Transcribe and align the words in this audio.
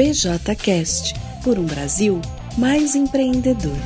BJCast 0.00 1.12
por 1.44 1.58
um 1.58 1.66
Brasil 1.66 2.22
mais 2.56 2.94
empreendedor. 2.94 3.76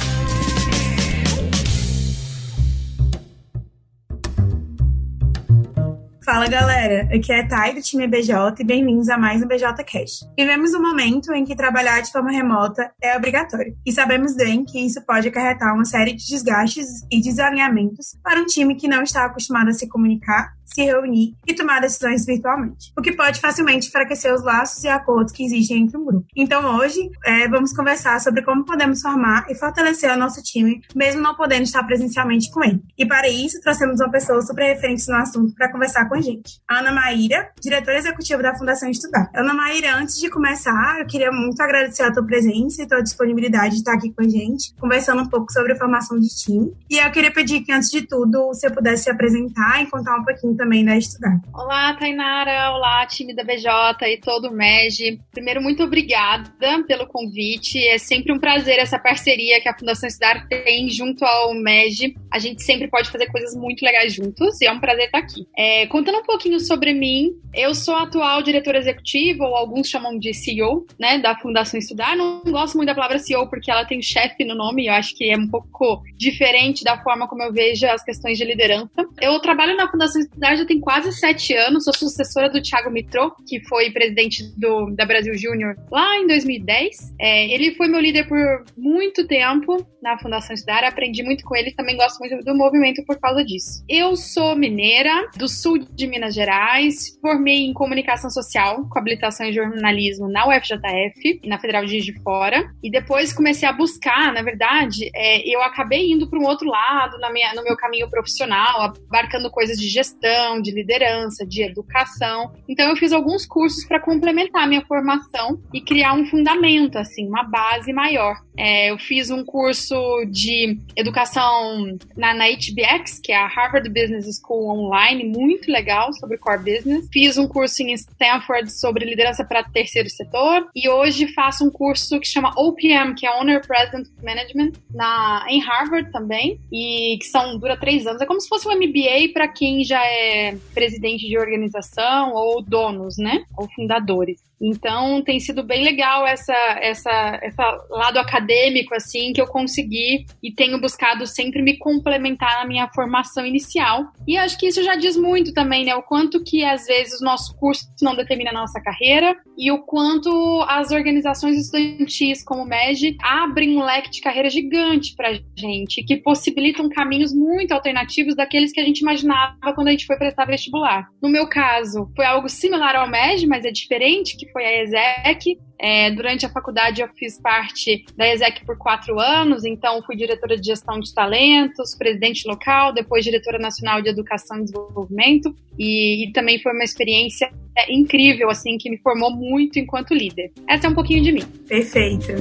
Fala 6.24 6.46
galera, 6.46 7.08
aqui 7.12 7.32
é 7.32 7.40
a 7.40 7.48
Thay 7.48 7.74
do 7.74 7.82
time 7.82 8.06
BJ 8.06 8.54
e 8.60 8.64
bem-vindos 8.64 9.08
a 9.08 9.18
mais 9.18 9.42
um 9.42 9.48
BJ 9.48 9.74
Cash. 9.82 10.20
Vivemos 10.38 10.72
um 10.72 10.80
momento 10.80 11.32
em 11.32 11.44
que 11.44 11.56
trabalhar 11.56 12.00
de 12.00 12.12
forma 12.12 12.30
remota 12.30 12.92
é 13.02 13.16
obrigatório 13.16 13.76
e 13.84 13.90
sabemos 13.90 14.36
bem 14.36 14.64
que 14.64 14.78
isso 14.86 15.04
pode 15.04 15.26
acarretar 15.26 15.74
uma 15.74 15.84
série 15.84 16.14
de 16.14 16.24
desgastes 16.28 16.86
e 17.10 17.20
desalinhamentos 17.20 18.16
para 18.22 18.40
um 18.40 18.46
time 18.46 18.76
que 18.76 18.86
não 18.86 19.02
está 19.02 19.24
acostumado 19.24 19.70
a 19.70 19.72
se 19.72 19.88
comunicar 19.88 20.52
se 20.64 20.82
reunir 20.82 21.34
e 21.46 21.54
tomar 21.54 21.80
decisões 21.80 22.24
virtualmente, 22.24 22.92
o 22.96 23.02
que 23.02 23.12
pode 23.12 23.40
facilmente 23.40 23.88
enfraquecer 23.88 24.34
os 24.34 24.42
laços 24.42 24.82
e 24.84 24.88
acordos 24.88 25.32
que 25.32 25.44
existem 25.44 25.82
entre 25.82 25.96
um 25.96 26.04
grupo. 26.04 26.26
Então, 26.36 26.76
hoje, 26.76 27.10
é, 27.24 27.48
vamos 27.48 27.72
conversar 27.72 28.20
sobre 28.20 28.42
como 28.42 28.64
podemos 28.64 29.00
formar 29.00 29.46
e 29.48 29.54
fortalecer 29.54 30.10
o 30.12 30.16
nosso 30.16 30.42
time, 30.42 30.80
mesmo 30.94 31.20
não 31.20 31.34
podendo 31.34 31.62
estar 31.62 31.82
presencialmente 31.84 32.50
com 32.50 32.64
ele. 32.64 32.82
E 32.98 33.06
para 33.06 33.28
isso, 33.28 33.60
trouxemos 33.60 34.00
uma 34.00 34.10
pessoa 34.10 34.40
super 34.42 34.64
referente 34.64 35.08
no 35.08 35.16
assunto 35.16 35.54
para 35.54 35.70
conversar 35.70 36.08
com 36.08 36.14
a 36.14 36.20
gente. 36.20 36.60
Ana 36.68 36.92
Maíra, 36.92 37.50
diretora 37.60 37.98
executiva 37.98 38.42
da 38.42 38.56
Fundação 38.56 38.88
Estudar. 38.88 39.30
Ana 39.34 39.54
Maíra, 39.54 39.96
antes 39.96 40.18
de 40.18 40.28
começar, 40.28 40.98
eu 41.00 41.06
queria 41.06 41.30
muito 41.30 41.60
agradecer 41.60 42.02
a 42.02 42.12
tua 42.12 42.24
presença 42.24 42.82
e 42.82 42.86
tua 42.86 43.02
disponibilidade 43.02 43.74
de 43.74 43.80
estar 43.80 43.94
aqui 43.94 44.12
com 44.12 44.22
a 44.22 44.28
gente, 44.28 44.74
conversando 44.80 45.22
um 45.22 45.28
pouco 45.28 45.52
sobre 45.52 45.74
formação 45.76 46.18
de 46.18 46.28
time. 46.28 46.72
E 46.90 46.98
eu 46.98 47.10
queria 47.10 47.32
pedir 47.32 47.60
que, 47.60 47.72
antes 47.72 47.90
de 47.90 48.02
tudo, 48.02 48.48
você 48.48 48.70
pudesse 48.70 49.04
se 49.04 49.10
apresentar 49.10 49.82
e 49.82 49.86
contar 49.86 50.16
um 50.16 50.24
pouquinho 50.24 50.53
também 50.56 50.84
da 50.84 50.96
Estudar. 50.96 51.40
Olá, 51.52 51.94
Tainara. 51.94 52.72
Olá, 52.72 53.06
time 53.06 53.34
da 53.34 53.44
BJ 53.44 53.68
e 54.08 54.20
todo 54.20 54.48
o 54.48 54.52
MEG. 54.52 55.20
Primeiro, 55.32 55.62
muito 55.62 55.82
obrigada 55.82 56.50
pelo 56.86 57.06
convite. 57.06 57.78
É 57.88 57.98
sempre 57.98 58.32
um 58.32 58.38
prazer 58.38 58.78
essa 58.78 58.98
parceria 58.98 59.60
que 59.60 59.68
a 59.68 59.78
Fundação 59.78 60.08
Estudar 60.08 60.46
tem 60.48 60.88
junto 60.88 61.24
ao 61.24 61.54
MEG. 61.54 62.14
A 62.32 62.38
gente 62.38 62.62
sempre 62.62 62.88
pode 62.88 63.10
fazer 63.10 63.26
coisas 63.26 63.54
muito 63.54 63.82
legais 63.84 64.12
juntos 64.12 64.60
e 64.60 64.66
é 64.66 64.72
um 64.72 64.80
prazer 64.80 65.06
estar 65.06 65.18
aqui. 65.18 65.46
É, 65.56 65.86
contando 65.86 66.18
um 66.18 66.24
pouquinho 66.24 66.60
sobre 66.60 66.92
mim, 66.92 67.32
eu 67.52 67.74
sou 67.74 67.94
atual 67.96 68.42
diretora 68.42 68.78
executiva, 68.78 69.44
ou 69.44 69.54
alguns 69.54 69.88
chamam 69.88 70.18
de 70.18 70.34
CEO, 70.34 70.86
né, 70.98 71.18
da 71.18 71.36
Fundação 71.36 71.78
Estudar. 71.78 72.16
Não 72.16 72.42
gosto 72.42 72.76
muito 72.76 72.88
da 72.88 72.94
palavra 72.94 73.18
CEO 73.18 73.48
porque 73.48 73.70
ela 73.70 73.84
tem 73.84 74.02
chefe 74.02 74.44
no 74.44 74.54
nome, 74.54 74.86
eu 74.86 74.92
acho 74.92 75.14
que 75.16 75.30
é 75.30 75.36
um 75.36 75.48
pouco 75.48 76.02
diferente 76.16 76.84
da 76.84 77.02
forma 77.02 77.28
como 77.28 77.42
eu 77.42 77.52
vejo 77.52 77.86
as 77.86 78.02
questões 78.02 78.38
de 78.38 78.44
liderança. 78.44 79.04
Eu 79.20 79.38
trabalho 79.40 79.76
na 79.76 79.90
Fundação 79.90 80.20
Estudar 80.20 80.43
já 80.56 80.64
tem 80.64 80.80
quase 80.80 81.12
sete 81.12 81.54
anos, 81.54 81.84
sou 81.84 81.94
sucessora 81.94 82.50
do 82.50 82.60
Thiago 82.60 82.90
Mitrô, 82.90 83.34
que 83.46 83.60
foi 83.68 83.90
presidente 83.90 84.42
do, 84.58 84.90
da 84.94 85.04
Brasil 85.04 85.34
Júnior 85.34 85.76
lá 85.90 86.16
em 86.16 86.26
2010. 86.26 87.14
É, 87.20 87.52
ele 87.52 87.74
foi 87.74 87.88
meu 87.88 88.00
líder 88.00 88.28
por 88.28 88.64
muito 88.76 89.26
tempo 89.26 89.76
na 90.02 90.18
Fundação 90.18 90.54
Estudar, 90.54 90.84
aprendi 90.84 91.22
muito 91.22 91.44
com 91.44 91.56
ele, 91.56 91.72
também 91.72 91.96
gosto 91.96 92.18
muito 92.18 92.44
do 92.44 92.54
movimento 92.54 93.02
por 93.06 93.18
causa 93.18 93.42
disso. 93.42 93.82
Eu 93.88 94.14
sou 94.16 94.54
mineira, 94.54 95.30
do 95.36 95.48
sul 95.48 95.78
de 95.78 96.06
Minas 96.06 96.34
Gerais, 96.34 97.18
formei 97.22 97.64
em 97.64 97.72
comunicação 97.72 98.28
social, 98.28 98.86
com 98.88 98.98
habilitação 98.98 99.46
em 99.46 99.52
jornalismo 99.52 100.28
na 100.28 100.46
UFJF, 100.46 101.40
na 101.46 101.58
Federal 101.58 101.84
de 101.84 101.92
Juiz 101.92 102.04
de 102.04 102.22
Fora, 102.22 102.70
e 102.82 102.90
depois 102.90 103.32
comecei 103.32 103.66
a 103.66 103.72
buscar, 103.72 104.32
na 104.32 104.42
verdade, 104.42 105.10
é, 105.14 105.48
eu 105.48 105.62
acabei 105.62 106.12
indo 106.12 106.28
para 106.28 106.38
um 106.38 106.44
outro 106.44 106.68
lado 106.68 107.18
na 107.18 107.32
minha, 107.32 107.54
no 107.54 107.62
meu 107.62 107.76
caminho 107.76 108.08
profissional, 108.10 108.82
abarcando 108.82 109.50
coisas 109.50 109.78
de 109.78 109.88
gestão, 109.88 110.33
gestão, 110.34 110.60
de 110.60 110.70
liderança, 110.72 111.46
de 111.46 111.62
educação. 111.62 112.52
Então 112.68 112.88
eu 112.88 112.96
fiz 112.96 113.12
alguns 113.12 113.46
cursos 113.46 113.84
para 113.84 114.00
complementar 114.00 114.68
minha 114.68 114.84
formação 114.84 115.60
e 115.72 115.80
criar 115.80 116.14
um 116.14 116.26
fundamento, 116.26 116.98
assim, 116.98 117.26
uma 117.26 117.44
base 117.44 117.92
maior. 117.92 118.36
É, 118.56 118.90
eu 118.90 118.98
fiz 118.98 119.30
um 119.30 119.44
curso 119.44 119.94
de 120.30 120.78
educação 120.96 121.96
na, 122.16 122.34
na 122.34 122.44
HBX, 122.46 123.20
que 123.22 123.32
é 123.32 123.36
a 123.36 123.46
Harvard 123.46 123.88
Business 123.88 124.26
School 124.40 124.70
Online, 124.70 125.24
muito 125.24 125.70
legal 125.70 126.12
sobre 126.12 126.38
core 126.38 126.58
business. 126.58 127.08
Fiz 127.12 127.36
um 127.36 127.48
curso 127.48 127.82
em 127.82 127.92
Stanford 127.94 128.70
sobre 128.72 129.04
liderança 129.04 129.44
para 129.44 129.64
terceiro 129.64 130.08
setor 130.08 130.68
e 130.74 130.88
hoje 130.88 131.26
faço 131.28 131.64
um 131.64 131.70
curso 131.70 132.20
que 132.20 132.28
chama 132.28 132.52
OPM, 132.56 133.14
que 133.16 133.26
é 133.26 133.30
Owner 133.30 133.66
President 133.66 134.08
Management, 134.22 134.72
na, 134.94 135.44
em 135.48 135.60
Harvard 135.60 136.10
também, 136.12 136.60
e 136.72 137.18
que 137.18 137.26
são 137.26 137.58
dura 137.58 137.76
três 137.76 138.06
anos. 138.06 138.22
É 138.22 138.26
como 138.26 138.40
se 138.40 138.48
fosse 138.48 138.68
um 138.68 138.72
MBA 138.72 139.32
para 139.32 139.48
quem 139.48 139.84
já 139.84 140.04
é 140.04 140.23
presidente 140.72 141.26
de 141.26 141.38
organização 141.38 142.32
ou 142.34 142.62
donos, 142.62 143.16
né? 143.18 143.44
Ou 143.56 143.68
fundadores. 143.74 144.40
Então 144.60 145.22
tem 145.22 145.38
sido 145.40 145.62
bem 145.62 145.82
legal 145.84 146.26
essa, 146.26 146.54
essa, 146.80 147.38
essa 147.42 147.86
lado 147.90 148.18
acadêmico 148.18 148.94
assim 148.94 149.32
que 149.32 149.40
eu 149.40 149.46
consegui 149.46 150.24
e 150.42 150.52
tenho 150.52 150.80
buscado 150.80 151.26
sempre 151.26 151.62
me 151.62 151.76
complementar 151.78 152.60
na 152.60 152.66
minha 152.66 152.88
formação 152.94 153.44
inicial. 153.46 154.04
E 154.26 154.36
acho 154.36 154.58
que 154.58 154.66
isso 154.66 154.82
já 154.82 154.94
diz 154.94 155.16
muito 155.16 155.52
também, 155.52 155.84
né? 155.84 155.94
O 155.94 156.02
quanto 156.02 156.42
que 156.42 156.64
às 156.64 156.86
vezes 156.86 157.20
o 157.20 157.24
nosso 157.24 157.54
curso 157.56 157.84
não 158.02 158.16
determina 158.16 158.50
a 158.50 158.54
nossa 158.54 158.80
carreira 158.80 159.36
e 159.58 159.70
o 159.70 159.82
quanto 159.82 160.64
as 160.68 160.90
organizações 160.90 161.58
estudantis 161.58 162.42
como 162.44 162.62
o 162.62 162.66
MEG 162.66 163.16
abrem 163.22 163.76
um 163.76 163.84
leque 163.84 164.10
de 164.10 164.20
carreira 164.20 164.48
gigante 164.50 165.14
pra 165.14 165.32
gente, 165.56 166.02
que 166.04 166.16
possibilitam 166.16 166.88
caminhos 166.88 167.32
muito 167.34 167.72
alternativos 167.72 168.34
daqueles 168.34 168.72
que 168.72 168.80
a 168.80 168.84
gente 168.84 169.00
imaginava 169.00 169.74
quando 169.74 169.88
a 169.88 169.90
gente 169.90 170.06
foi 170.06 170.16
prestar 170.16 170.46
vestibular. 170.46 171.08
No 171.22 171.28
meu 171.28 171.48
caso, 171.48 172.10
foi 172.16 172.24
algo 172.24 172.48
similar 172.48 172.96
ao 172.96 173.08
MEG, 173.08 173.46
mas 173.46 173.64
é 173.64 173.70
diferente, 173.70 174.36
que 174.44 174.52
foi 174.52 174.64
a 174.64 174.82
ESEC. 174.82 175.58
É, 175.78 176.10
durante 176.12 176.46
a 176.46 176.48
faculdade 176.48 177.02
eu 177.02 177.08
fiz 177.08 177.40
parte 177.40 178.04
da 178.16 178.32
ESEC 178.32 178.64
por 178.64 178.78
quatro 178.78 179.18
anos, 179.18 179.64
então 179.64 180.02
fui 180.02 180.16
diretora 180.16 180.56
de 180.56 180.66
gestão 180.66 181.00
de 181.00 181.12
talentos, 181.12 181.94
presidente 181.96 182.46
local, 182.46 182.92
depois 182.92 183.24
diretora 183.24 183.58
nacional 183.58 184.00
de 184.00 184.08
educação 184.08 184.58
e 184.60 184.64
desenvolvimento, 184.64 185.54
e, 185.78 186.24
e 186.24 186.32
também 186.32 186.60
foi 186.62 186.72
uma 186.72 186.84
experiência 186.84 187.50
incrível, 187.88 188.50
assim, 188.50 188.78
que 188.78 188.88
me 188.88 188.98
formou 188.98 189.34
muito 189.34 189.78
enquanto 189.78 190.14
líder. 190.14 190.52
Essa 190.68 190.86
é 190.86 190.90
um 190.90 190.94
pouquinho 190.94 191.22
de 191.22 191.32
mim. 191.32 191.44
Perfeito. 191.68 192.32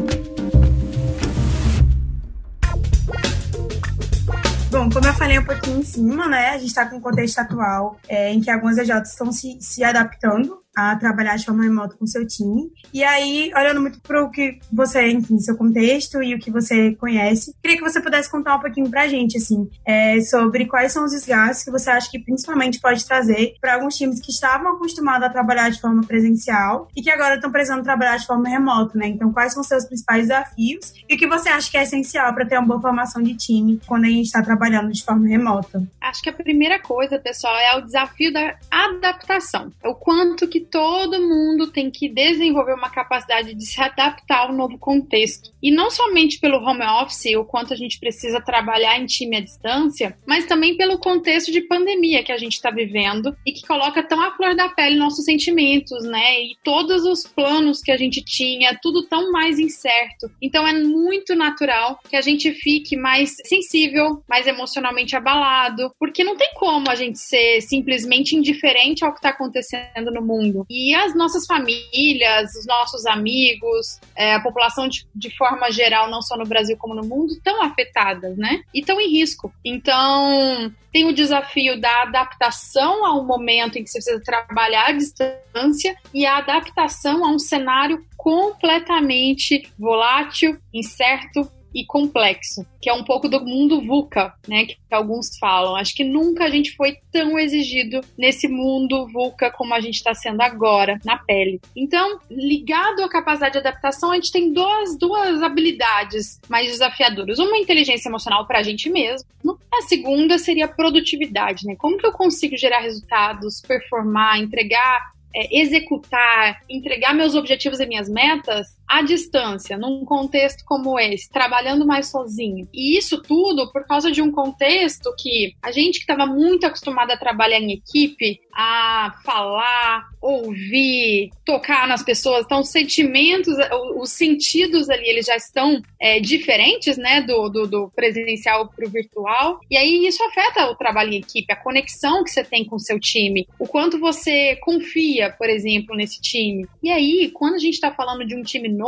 Bom, 4.73 4.89
como 4.89 5.05
eu 5.05 5.13
falei 5.13 5.37
um 5.37 5.45
pouquinho 5.45 5.79
em 5.79 5.83
cima, 5.83 6.27
né, 6.27 6.49
a 6.49 6.57
gente 6.57 6.69
está 6.69 6.87
com 6.87 6.97
um 6.97 7.01
contexto 7.01 7.37
atual 7.37 7.99
é, 8.07 8.33
em 8.33 8.41
que 8.41 8.49
algumas 8.49 8.77
EJs 8.79 9.09
estão 9.09 9.31
se, 9.31 9.57
se 9.61 9.83
adaptando 9.83 10.62
a 10.75 10.95
trabalhar 10.95 11.35
de 11.35 11.45
forma 11.45 11.63
remota 11.63 11.95
com 11.97 12.05
seu 12.05 12.25
time. 12.27 12.71
E 12.93 13.03
aí, 13.03 13.51
olhando 13.55 13.81
muito 13.81 13.99
para 14.01 14.23
o 14.23 14.29
que 14.29 14.59
você, 14.71 15.07
enfim, 15.11 15.37
seu 15.39 15.55
contexto 15.55 16.21
e 16.21 16.33
o 16.35 16.39
que 16.39 16.51
você 16.51 16.95
conhece, 16.95 17.53
queria 17.61 17.77
que 17.77 17.83
você 17.83 18.01
pudesse 18.01 18.29
contar 18.29 18.55
um 18.55 18.59
pouquinho 18.59 18.89
para 18.89 19.03
a 19.03 19.07
gente, 19.07 19.37
assim, 19.37 19.69
é, 19.85 20.19
sobre 20.21 20.65
quais 20.65 20.91
são 20.91 21.05
os 21.05 21.11
desgastes 21.11 21.63
que 21.63 21.71
você 21.71 21.89
acha 21.89 22.09
que 22.09 22.19
principalmente 22.19 22.79
pode 22.79 23.05
trazer 23.05 23.53
para 23.61 23.75
alguns 23.75 23.95
times 23.95 24.19
que 24.19 24.31
estavam 24.31 24.73
acostumados 24.73 25.27
a 25.27 25.29
trabalhar 25.29 25.69
de 25.69 25.79
forma 25.79 26.03
presencial 26.03 26.87
e 26.95 27.01
que 27.01 27.09
agora 27.09 27.35
estão 27.35 27.51
precisando 27.51 27.83
trabalhar 27.83 28.17
de 28.17 28.25
forma 28.25 28.49
remota, 28.49 28.97
né? 28.97 29.07
Então, 29.07 29.31
quais 29.31 29.53
são 29.53 29.63
seus 29.63 29.85
principais 29.85 30.27
desafios 30.27 30.93
e 31.07 31.15
o 31.15 31.17
que 31.17 31.27
você 31.27 31.49
acha 31.49 31.69
que 31.69 31.77
é 31.77 31.83
essencial 31.83 32.33
para 32.33 32.45
ter 32.45 32.57
uma 32.57 32.67
boa 32.67 32.81
formação 32.81 33.21
de 33.21 33.35
time 33.35 33.79
quando 33.85 34.05
a 34.05 34.09
gente 34.09 34.25
está 34.25 34.41
trabalhando 34.41 34.91
de 34.91 35.03
forma 35.03 35.27
remota? 35.27 35.83
Acho 36.01 36.21
que 36.21 36.29
a 36.29 36.33
primeira 36.33 36.79
coisa, 36.79 37.19
pessoal, 37.19 37.55
é 37.55 37.77
o 37.77 37.81
desafio 37.81 38.33
da 38.33 38.55
adaptação. 38.71 39.71
É 39.83 39.87
o 39.87 39.95
quanto 39.95 40.47
que 40.47 40.62
todo 40.63 41.21
mundo 41.21 41.71
tem 41.71 41.91
que 41.91 42.09
desenvolver 42.09 42.73
uma 42.73 42.89
capacidade 42.89 43.53
de 43.53 43.65
se 43.65 43.79
adaptar 43.81 44.47
ao 44.47 44.53
novo 44.53 44.77
contexto. 44.77 45.51
E 45.61 45.71
não 45.71 45.89
somente 45.89 46.39
pelo 46.39 46.57
home 46.57 46.85
office, 46.85 47.35
o 47.35 47.45
quanto 47.45 47.73
a 47.73 47.75
gente 47.75 47.99
precisa 47.99 48.41
trabalhar 48.41 48.99
em 48.99 49.05
time 49.05 49.37
à 49.37 49.39
distância, 49.39 50.17
mas 50.25 50.45
também 50.45 50.75
pelo 50.75 50.97
contexto 50.97 51.51
de 51.51 51.61
pandemia 51.61 52.23
que 52.23 52.31
a 52.31 52.37
gente 52.37 52.53
está 52.53 52.71
vivendo 52.71 53.35
e 53.45 53.51
que 53.51 53.65
coloca 53.65 54.03
tão 54.03 54.21
à 54.21 54.35
flor 54.35 54.55
da 54.55 54.69
pele 54.69 54.95
nossos 54.95 55.25
sentimentos, 55.25 56.03
né? 56.03 56.41
E 56.41 56.55
todos 56.63 57.05
os 57.05 57.25
planos 57.25 57.81
que 57.81 57.91
a 57.91 57.97
gente 57.97 58.23
tinha, 58.23 58.77
tudo 58.81 59.07
tão 59.07 59.31
mais 59.31 59.59
incerto. 59.59 60.29
Então 60.41 60.67
é 60.67 60.73
muito 60.73 61.35
natural 61.35 61.99
que 62.09 62.15
a 62.15 62.21
gente 62.21 62.51
fique 62.53 62.95
mais 62.95 63.35
sensível, 63.45 64.23
mais 64.27 64.47
emocionalmente 64.47 65.15
abalado, 65.15 65.91
porque 65.99 66.23
não 66.23 66.35
tem 66.35 66.53
como 66.55 66.89
a 66.89 66.95
gente 66.95 67.19
ser 67.19 67.61
simplesmente 67.61 68.35
indiferente 68.35 69.03
ao 69.03 69.11
que 69.11 69.19
está 69.19 69.29
acontecendo 69.29 70.11
no 70.11 70.21
mundo. 70.21 70.52
E 70.69 70.93
as 70.93 71.15
nossas 71.15 71.45
famílias, 71.45 72.55
os 72.55 72.65
nossos 72.65 73.05
amigos, 73.05 73.99
é, 74.15 74.35
a 74.35 74.41
população 74.41 74.87
de, 74.87 75.07
de, 75.15 75.35
forma 75.35 75.71
geral, 75.71 76.09
não 76.09 76.21
só 76.21 76.37
no 76.37 76.45
Brasil 76.45 76.77
como 76.77 76.93
no 76.93 77.03
mundo, 77.03 77.33
estão 77.33 77.61
afetadas, 77.61 78.37
né? 78.37 78.61
E 78.73 78.79
estão 78.79 78.99
em 78.99 79.09
risco. 79.09 79.53
Então, 79.63 80.71
tem 80.91 81.05
o 81.05 81.13
desafio 81.13 81.79
da 81.79 82.03
adaptação 82.03 83.05
ao 83.05 83.25
momento 83.25 83.77
em 83.77 83.83
que 83.83 83.89
você 83.89 83.99
precisa 83.99 84.21
trabalhar 84.23 84.89
à 84.89 84.91
distância 84.91 85.95
e 86.13 86.25
a 86.25 86.37
adaptação 86.37 87.25
a 87.25 87.29
um 87.29 87.39
cenário 87.39 88.05
completamente 88.17 89.69
volátil, 89.77 90.57
incerto 90.73 91.49
e 91.73 91.85
complexo, 91.85 92.65
que 92.81 92.89
é 92.89 92.93
um 92.93 93.03
pouco 93.03 93.27
do 93.27 93.43
mundo 93.43 93.81
VUCA, 93.81 94.33
né, 94.47 94.65
que 94.65 94.77
alguns 94.91 95.37
falam. 95.37 95.75
Acho 95.75 95.95
que 95.95 96.03
nunca 96.03 96.45
a 96.45 96.49
gente 96.49 96.75
foi 96.75 96.97
tão 97.11 97.39
exigido 97.39 98.01
nesse 98.17 98.47
mundo 98.47 99.07
VUCA 99.07 99.51
como 99.51 99.73
a 99.73 99.81
gente 99.81 99.95
está 99.95 100.13
sendo 100.13 100.41
agora, 100.41 100.99
na 101.03 101.17
pele. 101.17 101.59
Então, 101.75 102.19
ligado 102.29 103.03
à 103.03 103.09
capacidade 103.09 103.53
de 103.53 103.59
adaptação, 103.59 104.11
a 104.11 104.15
gente 104.15 104.31
tem 104.31 104.53
duas, 104.53 104.97
duas 104.97 105.41
habilidades 105.41 106.39
mais 106.49 106.71
desafiadoras. 106.71 107.39
Uma, 107.39 107.63
inteligência 107.63 108.09
emocional 108.09 108.45
para 108.45 108.59
a 108.59 108.63
gente 108.63 108.89
mesmo. 108.89 109.27
A 109.73 109.81
segunda 109.83 110.37
seria 110.37 110.65
a 110.65 110.67
produtividade, 110.67 111.65
né? 111.65 111.75
Como 111.77 111.97
que 111.97 112.05
eu 112.05 112.11
consigo 112.11 112.57
gerar 112.57 112.79
resultados, 112.79 113.61
performar, 113.61 114.39
entregar 114.39 115.13
é, 115.35 115.59
executar, 115.59 116.61
entregar 116.69 117.13
meus 117.13 117.33
objetivos 117.33 117.79
e 117.79 117.85
minhas 117.87 118.07
metas 118.07 118.77
à 118.93 119.01
distância, 119.01 119.77
num 119.77 120.05
contexto 120.05 120.63
como 120.65 120.99
esse, 120.99 121.29
trabalhando 121.29 121.85
mais 121.85 122.11
sozinho. 122.11 122.67
E 122.71 122.97
isso 122.97 123.21
tudo 123.21 123.71
por 123.71 123.87
causa 123.87 124.11
de 124.11 124.21
um 124.21 124.31
contexto 124.31 125.13
que 125.17 125.55
a 125.63 125.71
gente 125.71 125.97
que 125.97 126.03
estava 126.11 126.27
muito 126.27 126.65
acostumado 126.65 127.11
a 127.11 127.17
trabalhar 127.17 127.59
em 127.59 127.71
equipe, 127.71 128.39
a 128.53 129.15
falar, 129.25 130.05
ouvir, 130.21 131.31
tocar 131.43 131.87
nas 131.87 132.03
pessoas, 132.03 132.45
então 132.45 132.59
os 132.59 132.69
sentimentos, 132.69 133.55
os 133.95 134.11
sentidos 134.11 134.89
ali, 134.89 135.09
eles 135.09 135.25
já 135.25 135.35
estão 135.35 135.81
é, 135.99 136.19
diferentes, 136.19 136.95
né, 136.95 137.21
do, 137.21 137.49
do, 137.49 137.67
do 137.67 137.91
presencial 137.95 138.69
para 138.69 138.85
o 138.85 138.91
virtual. 138.91 139.59
E 139.71 139.75
aí 139.75 140.05
isso 140.05 140.23
afeta 140.23 140.69
o 140.69 140.75
trabalho 140.75 141.13
em 141.13 141.17
equipe, 141.17 141.51
a 141.51 141.55
conexão 141.55 142.23
que 142.23 142.29
você 142.29 142.43
tem 142.43 142.63
com 142.63 142.75
o 142.75 142.79
seu 142.79 142.99
time, 142.99 143.47
o 143.57 143.67
quanto 143.67 143.99
você 143.99 144.55
confia, 144.57 145.31
por 145.31 145.49
exemplo, 145.49 145.95
nesse 145.95 146.21
time. 146.21 146.67
E 146.81 146.91
aí, 146.91 147.31
quando 147.33 147.55
a 147.55 147.59
gente 147.59 147.73
está 147.73 147.91
falando 147.91 148.25
de 148.25 148.35
um 148.35 148.43
time 148.43 148.69
novo, 148.69 148.82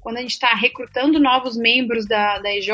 quando 0.00 0.18
a 0.18 0.20
gente 0.20 0.32
está 0.32 0.54
recrutando 0.54 1.18
novos 1.18 1.56
membros 1.56 2.06
da, 2.06 2.38
da 2.38 2.54
EJ, 2.54 2.70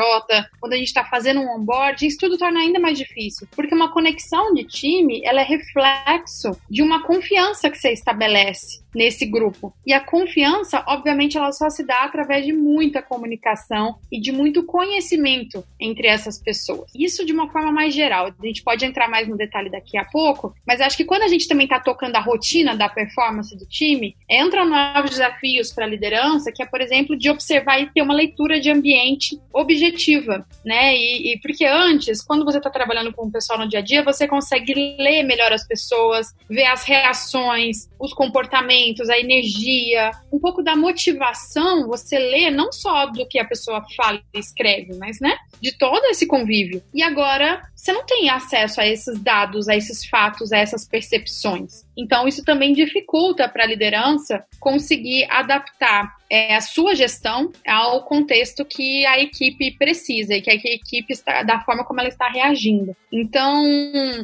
quando 0.59 0.73
a 0.73 0.77
gente 0.77 0.87
está 0.87 1.05
fazendo 1.05 1.41
um 1.41 1.55
onboarding, 1.55 2.07
isso 2.07 2.17
tudo 2.17 2.37
torna 2.37 2.59
ainda 2.59 2.79
mais 2.79 2.97
difícil. 2.97 3.47
Porque 3.55 3.73
uma 3.73 3.91
conexão 3.91 4.53
de 4.53 4.63
time, 4.63 5.21
ela 5.23 5.41
é 5.41 5.43
reflexo 5.43 6.59
de 6.69 6.81
uma 6.81 7.03
confiança 7.03 7.69
que 7.69 7.77
você 7.77 7.91
estabelece 7.91 8.83
nesse 8.93 9.25
grupo. 9.25 9.73
E 9.85 9.93
a 9.93 9.99
confiança, 9.99 10.83
obviamente, 10.87 11.37
ela 11.37 11.51
só 11.51 11.69
se 11.69 11.85
dá 11.85 12.03
através 12.03 12.45
de 12.45 12.53
muita 12.53 13.01
comunicação 13.01 13.97
e 14.11 14.19
de 14.19 14.31
muito 14.31 14.63
conhecimento 14.63 15.63
entre 15.79 16.07
essas 16.07 16.39
pessoas. 16.39 16.91
Isso 16.95 17.25
de 17.25 17.33
uma 17.33 17.49
forma 17.51 17.71
mais 17.71 17.93
geral. 17.93 18.27
A 18.27 18.45
gente 18.45 18.63
pode 18.63 18.85
entrar 18.85 19.09
mais 19.09 19.27
no 19.27 19.35
detalhe 19.35 19.69
daqui 19.69 19.97
a 19.97 20.05
pouco, 20.05 20.53
mas 20.65 20.79
acho 20.79 20.97
que 20.97 21.05
quando 21.05 21.23
a 21.23 21.27
gente 21.27 21.47
também 21.47 21.65
está 21.65 21.79
tocando 21.79 22.15
a 22.15 22.19
rotina 22.19 22.75
da 22.75 22.87
performance 22.87 23.55
do 23.57 23.65
time, 23.65 24.15
entram 24.29 24.65
novos 24.65 25.11
desafios 25.11 25.71
para 25.71 25.85
a 25.85 25.89
liderança, 25.89 26.51
que 26.51 26.62
é, 26.63 26.65
por 26.65 26.81
exemplo, 26.81 27.17
de 27.17 27.29
observar 27.29 27.79
e 27.79 27.91
ter 27.91 28.01
uma 28.01 28.13
leitura 28.13 28.59
de 28.59 28.69
ambiente 28.69 29.39
objetiva, 29.53 30.45
né? 30.65 30.95
E, 30.95 31.33
e 31.33 31.39
porque 31.39 31.65
antes, 31.65 32.23
quando 32.23 32.45
você 32.45 32.57
está 32.57 32.69
trabalhando 32.69 33.13
com 33.13 33.27
o 33.27 33.31
pessoal 33.31 33.59
no 33.59 33.67
dia 33.67 33.79
a 33.79 33.83
dia, 33.83 34.03
você 34.03 34.27
consegue 34.27 34.73
ler 34.73 35.23
melhor 35.23 35.51
as 35.51 35.67
pessoas, 35.67 36.33
ver 36.49 36.65
as 36.65 36.83
reações, 36.83 37.89
os 37.99 38.13
comportamentos, 38.13 39.09
a 39.09 39.19
energia, 39.19 40.11
um 40.31 40.39
pouco 40.39 40.63
da 40.63 40.75
motivação, 40.75 41.87
você 41.87 42.17
lê 42.17 42.49
não 42.49 42.71
só 42.71 43.05
do 43.07 43.27
que 43.27 43.39
a 43.39 43.45
pessoa 43.45 43.83
fala 43.95 44.21
e 44.33 44.39
escreve, 44.39 44.95
mas, 44.97 45.19
né, 45.19 45.37
de 45.61 45.77
todo 45.77 46.05
esse 46.05 46.25
convívio. 46.25 46.81
E 46.93 47.03
agora 47.03 47.61
você 47.75 47.91
não 47.91 48.05
tem 48.05 48.29
acesso 48.29 48.79
a 48.79 48.87
esses 48.87 49.19
dados, 49.21 49.67
a 49.67 49.75
esses 49.75 50.05
fatos, 50.05 50.51
a 50.51 50.57
essas 50.57 50.87
percepções. 50.87 51.85
Então, 51.97 52.27
isso 52.27 52.43
também 52.43 52.73
dificulta 52.73 53.47
para 53.47 53.63
a 53.63 53.67
liderança 53.67 54.43
conseguir 54.59 55.25
adaptar 55.29 56.15
é, 56.29 56.55
a 56.55 56.61
sua 56.61 56.95
gestão 56.95 57.51
ao 57.67 58.03
contexto 58.05 58.65
que 58.65 59.05
a 59.05 59.19
equipe 59.19 59.77
precisa 59.77 60.35
e 60.35 60.41
que 60.41 60.49
a 60.49 60.55
equipe 60.55 61.13
está 61.13 61.43
da 61.43 61.59
forma 61.59 61.83
como 61.83 61.99
ela 61.99 62.09
está 62.09 62.27
reagindo. 62.27 62.95
Então, 63.11 63.63